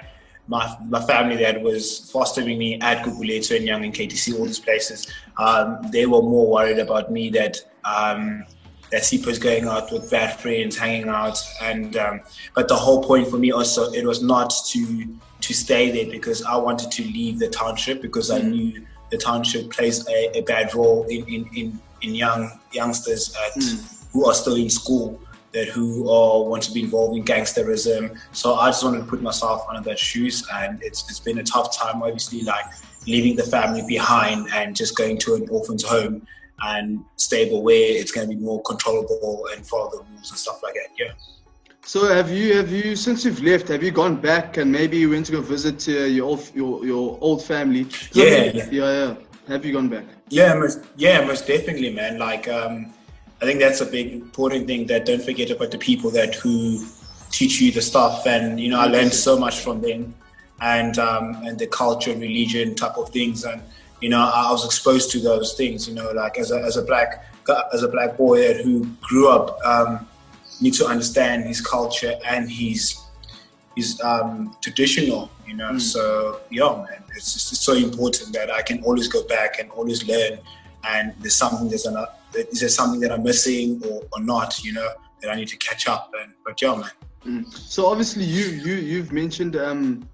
[0.47, 4.59] my my family that was fostering me at Guguletu and Young and KTC, all these
[4.59, 5.07] places,
[5.37, 8.45] um, they were more worried about me that um,
[8.91, 12.21] that Sipo's going out with bad friends, hanging out, and um,
[12.55, 15.05] but the whole point for me also it was not to
[15.41, 19.71] to stay there because I wanted to leave the township because I knew the township
[19.71, 23.63] plays a, a bad role in in, in, in young youngsters at,
[24.11, 25.19] who are still in school
[25.53, 28.17] that who want to be involved in gangsterism.
[28.31, 31.43] So I just wanted to put myself under their shoes, and it's it's been a
[31.43, 32.65] tough time, obviously, like
[33.07, 36.25] leaving the family behind and just going to an orphan's home
[36.63, 40.61] and stable where it's going to be more controllable and follow the rules and stuff
[40.61, 40.89] like that.
[40.97, 41.13] Yeah.
[41.83, 43.67] So have you have you since you've left?
[43.69, 46.85] Have you gone back and maybe you went to go visit uh, your old your
[46.85, 47.87] your old family?
[48.13, 48.69] Yeah, yeah, yeah.
[48.71, 49.15] yeah.
[49.47, 50.05] Have you gone back?
[50.29, 52.17] Yeah, most, yeah, most definitely, man.
[52.17, 52.93] Like, um,
[53.41, 56.85] I think that's a big important thing that don't forget about the people that who
[57.31, 60.13] teach you the stuff, and you know, I learned so much from them,
[60.61, 63.63] and um, and the culture, religion type of things, and
[63.99, 65.87] you know, I was exposed to those things.
[65.87, 67.25] You know, like as a as a black
[67.73, 70.07] as a black boy who grew up, um,
[70.61, 72.99] need to understand his culture and his
[73.75, 75.31] his um, traditional.
[75.47, 79.23] You know, so yeah, man, it's just it's so important that I can always go
[79.27, 80.39] back and always learn.
[80.83, 81.97] And there's something there's an,
[82.33, 84.63] is there something that I'm missing or, or not?
[84.63, 84.89] You know,
[85.21, 86.13] that I need to catch up.
[86.21, 86.89] And but yeah, man.
[87.25, 87.53] Mm.
[87.53, 90.07] So obviously you you you've mentioned um,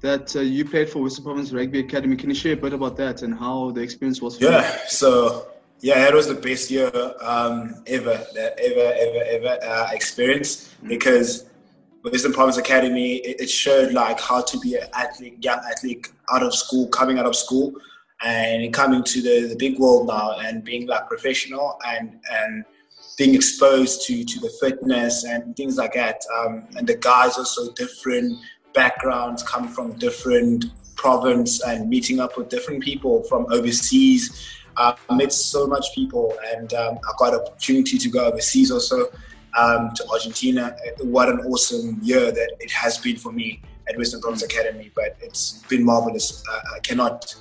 [0.00, 2.16] that uh, you played for Western Province Rugby Academy.
[2.16, 4.38] Can you share a bit about that and how the experience was?
[4.38, 5.48] For Yeah, so
[5.80, 6.90] yeah, that was the best year
[7.20, 11.46] um, ever, that ever, ever, ever uh, experience because
[12.02, 16.42] Western Province Academy it, it showed like how to be an athlete, young athlete out
[16.42, 17.74] of school, coming out of school,
[18.22, 22.64] and coming to the, the big world now and being like professional and and
[23.16, 26.22] being exposed to to the fitness and things like that.
[26.38, 28.38] Um, and the guys are so different
[28.72, 34.50] backgrounds, come from different province and meeting up with different people from overseas.
[34.76, 39.06] Uh, I met so much people, and um, I got opportunity to go overseas also
[39.56, 40.76] um, to Argentina.
[41.00, 44.90] What an awesome year that it has been for me at Western Province Academy.
[44.94, 46.42] But it's been marvelous.
[46.50, 47.34] Uh, I cannot.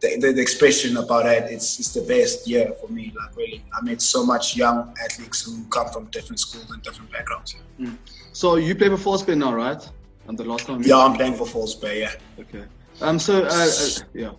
[0.00, 3.12] The, the, the expression about it, it's, it's the best year for me.
[3.14, 7.12] Like really, I met so much young athletes who come from different schools and different
[7.12, 7.56] backgrounds.
[7.78, 7.96] Mm.
[8.32, 9.86] So you play for False Bay now, right?
[10.26, 10.82] And the last time.
[10.82, 12.00] Yeah, I'm playing for False Bay.
[12.00, 12.12] Yeah.
[12.38, 12.64] Okay.
[13.02, 13.18] Um.
[13.18, 14.30] So uh, uh, yeah.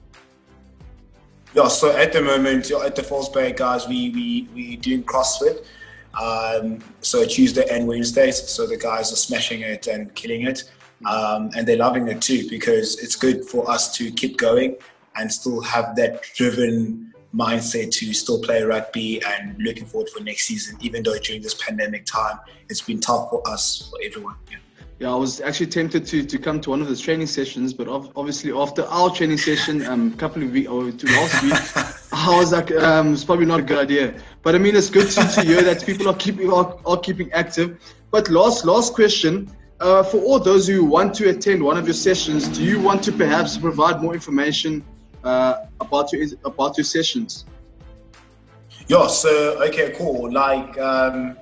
[1.54, 5.66] Yeah, so at the moment, at the False Bay guys, we we we doing CrossFit.
[6.20, 10.64] Um, so Tuesday and Wednesdays, so the guys are smashing it and killing it,
[11.06, 14.76] um, and they're loving it too because it's good for us to keep going
[15.16, 20.46] and still have that driven mindset to still play rugby and looking forward for next
[20.48, 20.78] season.
[20.82, 22.40] Even though during this pandemic time,
[22.70, 24.36] it's been tough for us, for everyone.
[24.50, 24.58] Yeah.
[25.02, 27.88] Yeah, I was actually tempted to, to come to one of those training sessions, but
[27.88, 32.38] obviously after our training session, um, a couple of weeks or to last week, I
[32.38, 34.14] was like, um, it's probably not a good idea.
[34.44, 37.32] But I mean, it's good to, to hear that people are keeping are, are keeping
[37.32, 37.82] active.
[38.12, 39.50] But last last question,
[39.80, 43.02] uh, for all those who want to attend one of your sessions, do you want
[43.06, 44.86] to perhaps provide more information
[45.24, 47.46] uh, about your about your sessions?
[48.88, 49.08] Yeah.
[49.08, 50.32] So okay, cool.
[50.32, 51.38] Like, um,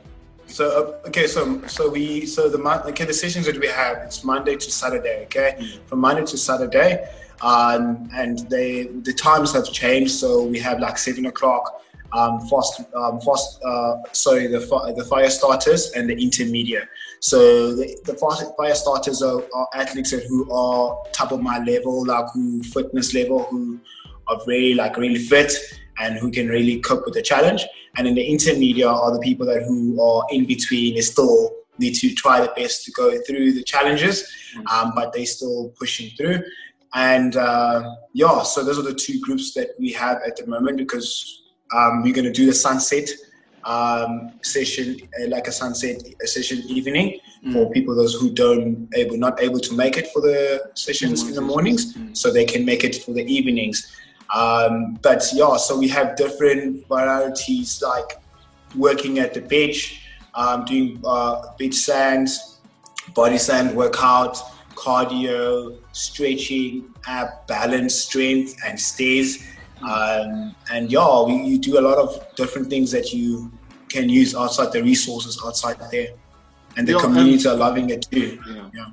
[0.48, 4.24] so uh, okay, so so we so the okay the sessions that we have it's
[4.24, 5.24] Monday to Saturday.
[5.24, 7.08] Okay, from Monday to Saturday,
[7.42, 10.12] um, and they the times have changed.
[10.12, 11.82] So we have like seven o'clock.
[12.12, 13.62] Um, fast, um, fast.
[13.64, 16.88] Uh, sorry, the fi- the fire starters and the intermediate.
[17.22, 22.26] So the, the fire starters are, are athletes who are top of my level, like
[22.34, 23.80] who fitness level, who
[24.28, 25.54] are really like really fit
[26.00, 27.66] and who can really cope with the challenge.
[27.98, 30.96] And in the intermediate are the people that who are in between.
[30.96, 34.30] They still need to try the best to go through the challenges,
[34.72, 36.44] um, but they still pushing through.
[36.94, 40.78] And uh, yeah, so those are the two groups that we have at the moment
[40.78, 41.44] because
[41.76, 43.10] um, we're going to do the sunset
[43.70, 47.20] um, session, uh, like a sunset session evening
[47.54, 51.36] for people those who don't able not able to make it for the sessions in
[51.36, 53.96] the mornings, so they can make it for the evenings.
[54.36, 58.18] Um, but yeah, so we have different varieties like
[58.76, 60.02] working at the beach,
[60.34, 62.60] um, doing uh, beach sands,
[63.14, 64.38] body sand workout,
[64.76, 69.46] cardio, stretching, ab balance, strength, and stays.
[69.82, 73.52] Um, and yeah, we, you do a lot of different things that you
[73.90, 76.10] can use outside the resources outside there,
[76.78, 78.40] and the Yeah, um, community are loving it too.
[78.74, 78.88] Yeah.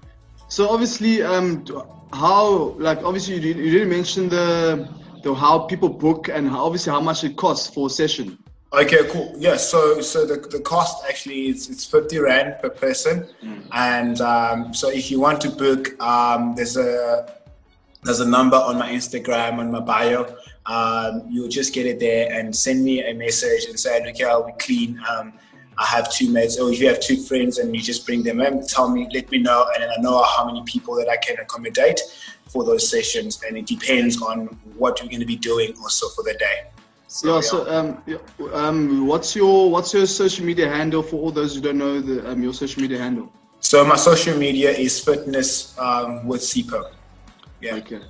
[0.49, 1.65] So obviously, um,
[2.13, 4.89] how like obviously you you didn't mention the
[5.23, 8.39] the how people book and how, obviously how much it costs for a session.
[8.73, 9.33] Okay, cool.
[9.39, 13.27] Yeah, so so the, the cost actually is it's fifty rand per person,
[13.73, 17.33] and um, so if you want to book, um, there's a
[18.03, 20.37] there's a number on my Instagram on my bio.
[20.69, 24.47] Um, you'll just get it there and send me a message and say, okay, I'll
[24.47, 25.01] be clean.
[25.09, 25.33] Um,
[25.79, 28.41] I have two mates, or if you have two friends and you just bring them
[28.41, 31.17] in, tell me, let me know, and then I know how many people that I
[31.19, 32.01] can accommodate
[32.49, 34.47] for those sessions, and it depends on
[34.77, 36.71] what you're going to be doing also for the day.
[37.35, 37.41] yeah.
[37.41, 38.17] So um, yeah,
[38.53, 42.31] um, what's your what's your social media handle for all those who don't know the
[42.31, 43.31] um, your social media handle?
[43.61, 46.91] So my social media is fitness um, with Sipo.
[47.61, 47.77] Yeah.
[47.77, 48.01] Okay.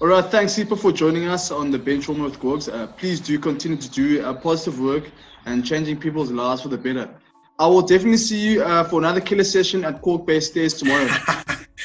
[0.00, 0.24] All right.
[0.24, 2.70] Thanks, Sipo, for joining us on the Bench Warmer with Gogs.
[2.70, 5.10] Uh, please do continue to do uh, positive work
[5.44, 7.10] and changing people's lives for the better.
[7.58, 11.06] I will definitely see you uh, for another killer session at Kalk Bay Stairs tomorrow.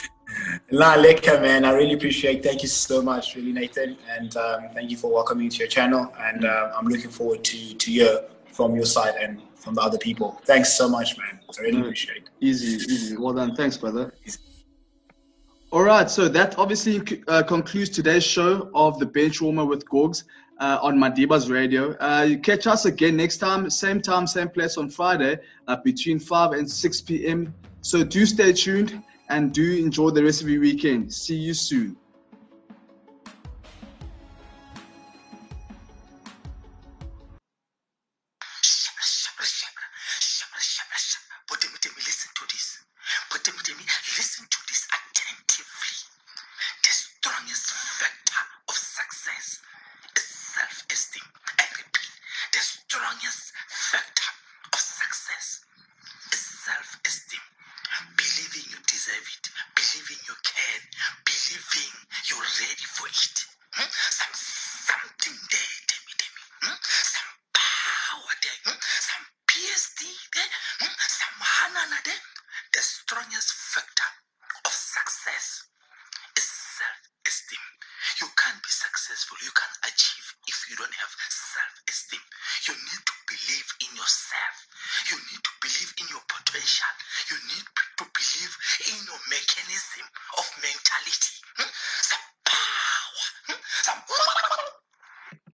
[0.71, 1.65] La Leka, man.
[1.65, 3.97] I really appreciate Thank you so much, really, Nathan.
[4.09, 6.13] And um, thank you for welcoming me to your channel.
[6.17, 8.21] And uh, I'm looking forward to, to hear
[8.53, 10.39] from your side and from the other people.
[10.45, 11.41] Thanks so much, man.
[11.59, 12.29] I really appreciate it.
[12.39, 13.17] Easy, easy.
[13.17, 13.57] Well done.
[13.57, 14.13] Thanks, brother.
[15.71, 20.23] All right, so that obviously uh, concludes today's show of the Bench Warmer with Gogs
[20.59, 21.97] uh, on Madiba's radio.
[21.99, 25.37] Uh, you catch us again next time, same time, same place on Friday
[25.67, 27.53] uh, between 5 and 6 p.m.
[27.81, 31.11] So do stay tuned and do enjoy the rest of your weekend.
[31.11, 31.97] See you soon.